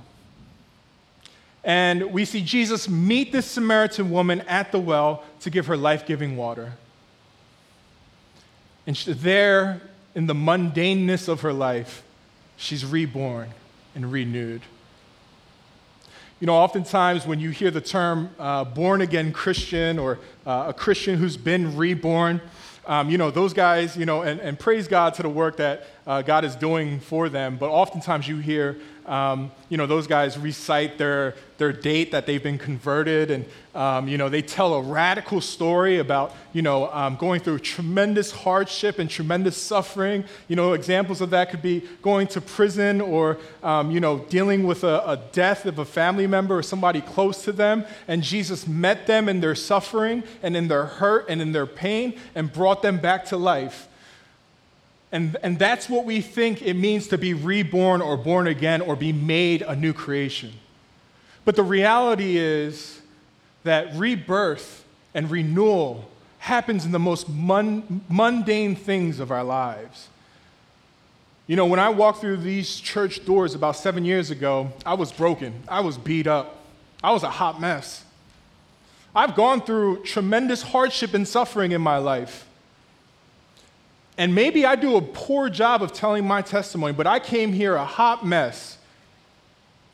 And 1.63 2.11
we 2.11 2.25
see 2.25 2.41
Jesus 2.41 2.89
meet 2.89 3.31
this 3.31 3.45
Samaritan 3.45 4.11
woman 4.11 4.41
at 4.41 4.71
the 4.71 4.79
well 4.79 5.23
to 5.41 5.49
give 5.49 5.67
her 5.67 5.77
life 5.77 6.05
giving 6.05 6.35
water. 6.35 6.73
And 8.85 8.95
there, 8.95 9.81
in 10.13 10.27
the 10.27 10.33
mundaneness 10.33 11.29
of 11.29 11.41
her 11.41 11.53
life, 11.53 12.03
she's 12.57 12.85
reborn 12.85 13.49
and 13.95 14.11
renewed. 14.11 14.61
You 16.41 16.47
know, 16.47 16.55
oftentimes 16.55 17.25
when 17.25 17.39
you 17.39 17.51
hear 17.51 17.71
the 17.71 17.79
term 17.79 18.29
uh, 18.37 18.65
born 18.65 18.99
again 18.99 19.31
Christian 19.31 19.97
or 19.97 20.19
uh, 20.45 20.65
a 20.67 20.73
Christian 20.73 21.17
who's 21.17 21.37
been 21.37 21.77
reborn, 21.77 22.41
um, 22.85 23.09
you 23.09 23.17
know, 23.17 23.31
those 23.31 23.53
guys, 23.53 23.95
you 23.95 24.05
know, 24.05 24.21
and, 24.21 24.39
and 24.39 24.59
praise 24.59 24.87
God 24.87 25.13
to 25.15 25.21
the 25.23 25.29
work 25.29 25.57
that 25.57 25.85
uh, 26.05 26.21
God 26.21 26.45
is 26.45 26.55
doing 26.55 26.99
for 26.99 27.29
them. 27.29 27.57
But 27.57 27.69
oftentimes 27.69 28.27
you 28.27 28.37
hear, 28.37 28.77
um, 29.05 29.51
you 29.69 29.77
know, 29.77 29.85
those 29.85 30.07
guys 30.07 30.37
recite 30.37 30.97
their, 30.97 31.35
their 31.57 31.73
date 31.73 32.11
that 32.11 32.25
they've 32.25 32.41
been 32.41 32.57
converted, 32.57 33.31
and, 33.31 33.45
um, 33.75 34.07
you 34.07 34.17
know, 34.17 34.29
they 34.29 34.41
tell 34.41 34.75
a 34.75 34.81
radical 34.81 35.41
story 35.41 35.99
about, 35.99 36.33
you 36.53 36.61
know, 36.61 36.91
um, 36.91 37.15
going 37.15 37.41
through 37.41 37.59
tremendous 37.59 38.31
hardship 38.31 38.99
and 38.99 39.09
tremendous 39.09 39.57
suffering. 39.57 40.23
You 40.47 40.55
know, 40.55 40.73
examples 40.73 41.21
of 41.21 41.31
that 41.31 41.49
could 41.49 41.61
be 41.61 41.83
going 42.01 42.27
to 42.27 42.41
prison 42.41 43.01
or, 43.01 43.37
um, 43.61 43.91
you 43.91 43.99
know, 43.99 44.19
dealing 44.29 44.65
with 44.65 44.83
a, 44.83 45.03
a 45.09 45.17
death 45.31 45.65
of 45.65 45.79
a 45.79 45.85
family 45.85 46.27
member 46.27 46.57
or 46.57 46.63
somebody 46.63 47.01
close 47.01 47.43
to 47.43 47.51
them. 47.51 47.85
And 48.07 48.23
Jesus 48.23 48.67
met 48.67 49.07
them 49.07 49.27
in 49.27 49.41
their 49.41 49.55
suffering 49.55 50.23
and 50.41 50.55
in 50.55 50.67
their 50.67 50.85
hurt 50.85 51.25
and 51.29 51.41
in 51.41 51.51
their 51.51 51.67
pain 51.67 52.19
and 52.35 52.51
brought 52.51 52.81
them 52.81 52.97
back 52.97 53.25
to 53.25 53.37
life. 53.37 53.87
And, 55.13 55.37
and 55.43 55.59
that's 55.59 55.87
what 55.87 56.05
we 56.05 56.21
think 56.21 56.63
it 56.63 56.73
means 56.73 57.07
to 57.09 57.19
be 57.19 57.35
reborn 57.35 58.01
or 58.01 58.17
born 58.17 58.47
again 58.47 58.81
or 58.81 58.95
be 58.95 59.13
made 59.13 59.61
a 59.61 59.75
new 59.75 59.93
creation. 59.93 60.51
But 61.45 61.55
the 61.55 61.61
reality 61.61 62.37
is 62.37 62.99
that 63.63 63.93
rebirth 63.93 64.83
and 65.13 65.29
renewal 65.29 66.09
happens 66.39 66.83
in 66.83 66.91
the 66.91 66.99
most 66.99 67.29
mundane 67.29 68.75
things 68.75 69.19
of 69.19 69.29
our 69.29 69.43
lives. 69.43 70.09
You 71.45 71.57
know, 71.57 71.67
when 71.67 71.79
I 71.79 71.89
walked 71.89 72.19
through 72.19 72.37
these 72.37 72.79
church 72.79 73.23
doors 73.23 73.53
about 73.53 73.75
seven 73.75 74.05
years 74.05 74.31
ago, 74.31 74.73
I 74.83 74.95
was 74.95 75.11
broken. 75.11 75.61
I 75.67 75.81
was 75.81 75.95
beat 75.95 76.25
up. 76.25 76.57
I 77.03 77.11
was 77.11 77.21
a 77.21 77.29
hot 77.29 77.61
mess. 77.61 78.03
I've 79.15 79.35
gone 79.35 79.61
through 79.61 80.03
tremendous 80.05 80.63
hardship 80.63 81.13
and 81.13 81.27
suffering 81.27 81.71
in 81.71 81.81
my 81.81 81.97
life. 81.97 82.47
And 84.17 84.35
maybe 84.35 84.65
I 84.65 84.75
do 84.75 84.95
a 84.95 85.01
poor 85.01 85.49
job 85.49 85.81
of 85.81 85.91
telling 85.91 86.25
my 86.25 86.41
testimony, 86.41 86.93
but 86.93 87.07
I 87.07 87.19
came 87.19 87.51
here 87.51 87.75
a 87.75 87.85
hot 87.85 88.25
mess. 88.25 88.77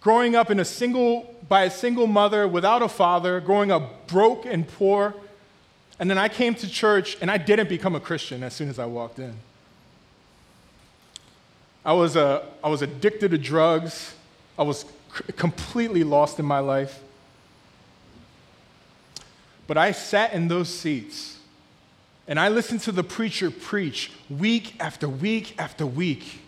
Growing 0.02 0.36
up 0.36 0.50
in 0.50 0.60
a 0.60 0.66
single, 0.66 1.34
by 1.48 1.64
a 1.64 1.70
single 1.70 2.08
mother 2.08 2.48
without 2.48 2.82
a 2.82 2.90
father, 2.90 3.40
growing 3.40 3.72
up 3.72 4.08
broke 4.08 4.46
and 4.46 4.68
poor. 4.68 5.14
And 6.00 6.10
then 6.10 6.18
I 6.18 6.30
came 6.30 6.56
to 6.56 6.70
church 6.70 7.18
and 7.22 7.30
I 7.30 7.38
didn't 7.38 7.70
become 7.70 7.96
a 7.96 8.00
Christian 8.00 8.44
as 8.44 8.54
soon 8.54 8.70
as 8.70 8.80
I 8.80 8.86
walked 8.86 9.20
in. 9.20 9.36
I 11.84 11.94
was, 11.94 12.16
a, 12.16 12.46
I 12.64 12.70
was 12.70 12.82
addicted 12.82 13.32
to 13.32 13.38
drugs. 13.38 14.14
I 14.58 14.64
was 14.64 14.86
completely 15.38 16.04
lost 16.04 16.40
in 16.40 16.46
my 16.46 16.60
life. 16.60 17.02
But 19.66 19.78
I 19.78 19.92
sat 19.92 20.34
in 20.34 20.48
those 20.48 20.70
seats 20.70 21.39
and 22.30 22.40
I 22.40 22.50
listened 22.50 22.82
to 22.82 22.92
the 22.92 23.04
preacher 23.04 23.50
preach 23.50 24.12
week 24.30 24.76
after 24.80 25.10
week 25.10 25.56
after 25.58 25.84
week. 25.84 26.42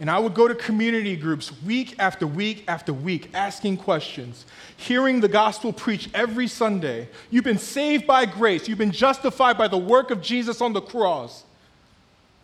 And 0.00 0.10
I 0.10 0.18
would 0.18 0.34
go 0.34 0.48
to 0.48 0.56
community 0.56 1.14
groups 1.14 1.52
week 1.62 1.94
after 2.00 2.26
week 2.26 2.64
after 2.66 2.92
week, 2.92 3.30
asking 3.32 3.76
questions, 3.76 4.44
hearing 4.76 5.20
the 5.20 5.28
gospel 5.28 5.72
preached 5.72 6.08
every 6.14 6.48
Sunday. 6.48 7.08
You've 7.30 7.44
been 7.44 7.58
saved 7.58 8.08
by 8.08 8.26
grace, 8.26 8.68
you've 8.68 8.78
been 8.78 8.90
justified 8.90 9.56
by 9.56 9.68
the 9.68 9.78
work 9.78 10.10
of 10.10 10.20
Jesus 10.20 10.60
on 10.60 10.72
the 10.72 10.80
cross. 10.80 11.44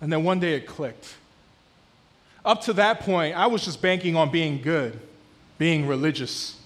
And 0.00 0.12
then 0.12 0.22
one 0.22 0.38
day 0.38 0.54
it 0.54 0.68
clicked. 0.68 1.16
Up 2.44 2.60
to 2.62 2.72
that 2.74 3.00
point, 3.00 3.36
I 3.36 3.48
was 3.48 3.64
just 3.64 3.82
banking 3.82 4.14
on 4.14 4.30
being 4.30 4.62
good, 4.62 5.00
being 5.58 5.88
religious. 5.88 6.56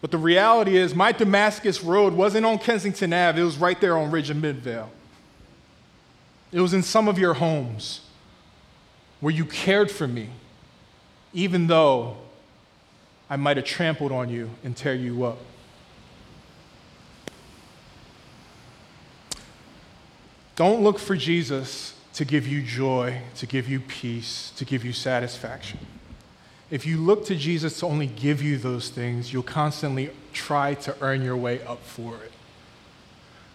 But 0.00 0.12
the 0.12 0.18
reality 0.18 0.78
is, 0.78 0.94
my 0.94 1.12
Damascus 1.12 1.82
Road 1.82 2.14
wasn't 2.14 2.46
on 2.46 2.58
Kensington 2.58 3.12
Ave, 3.12 3.38
it 3.38 3.44
was 3.44 3.58
right 3.58 3.78
there 3.82 3.98
on 3.98 4.10
Ridge 4.10 4.30
and 4.30 4.40
Midvale. 4.40 4.90
It 6.52 6.60
was 6.60 6.74
in 6.74 6.82
some 6.82 7.08
of 7.08 7.18
your 7.18 7.34
homes 7.34 8.00
where 9.20 9.32
you 9.32 9.44
cared 9.44 9.90
for 9.90 10.08
me, 10.08 10.30
even 11.32 11.66
though 11.66 12.16
I 13.28 13.36
might 13.36 13.56
have 13.56 13.66
trampled 13.66 14.10
on 14.10 14.28
you 14.28 14.50
and 14.64 14.76
tear 14.76 14.94
you 14.94 15.24
up. 15.24 15.38
Don't 20.56 20.82
look 20.82 20.98
for 20.98 21.16
Jesus 21.16 21.94
to 22.14 22.24
give 22.24 22.46
you 22.46 22.62
joy, 22.62 23.22
to 23.36 23.46
give 23.46 23.68
you 23.68 23.80
peace, 23.80 24.52
to 24.56 24.64
give 24.64 24.84
you 24.84 24.92
satisfaction. 24.92 25.78
If 26.70 26.84
you 26.84 26.98
look 26.98 27.24
to 27.26 27.36
Jesus 27.36 27.80
to 27.80 27.86
only 27.86 28.06
give 28.06 28.42
you 28.42 28.58
those 28.58 28.90
things, 28.90 29.32
you'll 29.32 29.42
constantly 29.42 30.10
try 30.32 30.74
to 30.74 30.94
earn 31.00 31.22
your 31.22 31.36
way 31.36 31.62
up 31.62 31.82
for 31.84 32.16
it. 32.16 32.32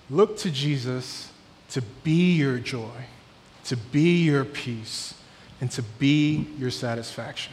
Look 0.09 0.37
to 0.37 0.51
Jesus 0.51 1.31
to 1.75 1.81
be 1.81 2.35
your 2.35 2.57
joy, 2.57 3.03
to 3.65 3.75
be 3.75 4.23
your 4.23 4.45
peace, 4.45 5.13
and 5.59 5.69
to 5.69 5.81
be 5.81 6.47
your 6.57 6.71
satisfaction. 6.71 7.51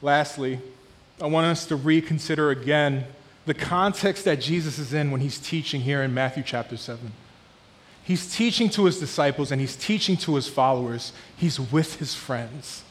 Lastly, 0.00 0.60
I 1.20 1.26
want 1.26 1.44
us 1.44 1.66
to 1.66 1.76
reconsider 1.76 2.48
again 2.48 3.04
the 3.44 3.52
context 3.52 4.24
that 4.24 4.40
Jesus 4.40 4.78
is 4.78 4.94
in 4.94 5.10
when 5.10 5.20
he's 5.20 5.38
teaching 5.38 5.82
here 5.82 6.02
in 6.02 6.14
Matthew 6.14 6.42
chapter 6.42 6.78
7. 6.78 7.12
He's 8.02 8.34
teaching 8.34 8.70
to 8.70 8.86
his 8.86 8.98
disciples 8.98 9.52
and 9.52 9.60
he's 9.60 9.76
teaching 9.76 10.16
to 10.18 10.36
his 10.36 10.48
followers. 10.48 11.12
He's 11.36 11.60
with 11.60 11.96
his 11.96 12.14
friends. 12.14 12.82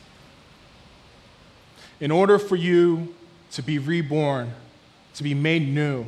In 1.99 2.11
order 2.11 2.37
for 2.37 2.55
you 2.55 3.15
to 3.53 3.63
be 3.63 3.79
reborn, 3.79 4.53
to 5.15 5.23
be 5.23 5.33
made 5.33 5.67
new, 5.67 6.05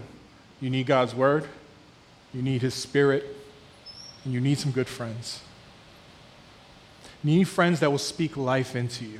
you 0.60 0.70
need 0.70 0.86
God's 0.86 1.16
word, 1.16 1.48
you 2.34 2.42
need 2.42 2.62
His 2.62 2.74
Spirit, 2.74 3.26
and 4.24 4.34
you 4.34 4.42
need 4.42 4.58
some 4.58 4.72
good 4.72 4.88
friends. 4.88 5.42
You 7.24 7.38
need 7.38 7.48
friends 7.48 7.80
that 7.82 7.92
will 7.92 7.98
speak 7.98 8.36
life 8.38 8.76
into 8.76 9.06
you. 9.06 9.20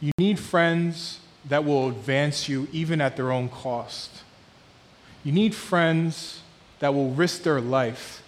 You 0.00 0.12
need 0.18 0.38
friends 0.38 1.20
that 1.46 1.64
will 1.64 1.88
advance 1.88 2.48
you 2.48 2.68
even 2.72 3.00
at 3.00 3.16
their 3.16 3.30
own 3.30 3.48
cost. 3.48 4.10
You 5.22 5.32
need 5.32 5.54
friends 5.54 6.40
that 6.78 6.94
will 6.94 7.10
risk 7.10 7.42
their 7.42 7.60
life, 7.60 8.22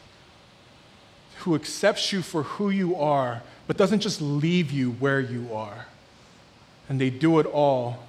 who 1.38 1.54
accepts 1.54 2.12
you 2.12 2.22
for 2.22 2.42
who 2.42 2.70
you 2.70 2.96
are, 2.96 3.42
but 3.66 3.76
doesn't 3.76 4.00
just 4.00 4.20
leave 4.20 4.70
you 4.70 4.92
where 4.92 5.20
you 5.20 5.52
are. 5.52 5.86
And 6.88 7.00
they 7.00 7.10
do 7.10 7.38
it 7.38 7.46
all 7.46 8.04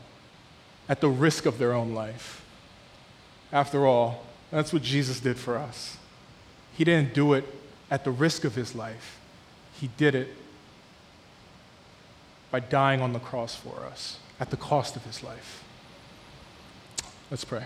at 0.87 1.01
the 1.01 1.09
risk 1.09 1.45
of 1.45 1.57
their 1.57 1.73
own 1.73 1.93
life. 1.93 2.45
After 3.51 3.85
all, 3.85 4.26
that's 4.51 4.71
what 4.73 4.81
Jesus 4.81 5.19
did 5.19 5.37
for 5.37 5.57
us. 5.57 5.97
He 6.75 6.83
didn't 6.83 7.13
do 7.13 7.33
it 7.33 7.45
at 7.89 8.03
the 8.03 8.11
risk 8.11 8.43
of 8.43 8.55
his 8.55 8.75
life, 8.75 9.19
he 9.79 9.89
did 9.97 10.15
it 10.15 10.29
by 12.49 12.59
dying 12.59 13.01
on 13.01 13.13
the 13.13 13.19
cross 13.19 13.55
for 13.55 13.85
us 13.85 14.19
at 14.39 14.49
the 14.49 14.57
cost 14.57 14.95
of 14.95 15.03
his 15.03 15.23
life. 15.23 15.63
Let's 17.29 17.43
pray. 17.43 17.65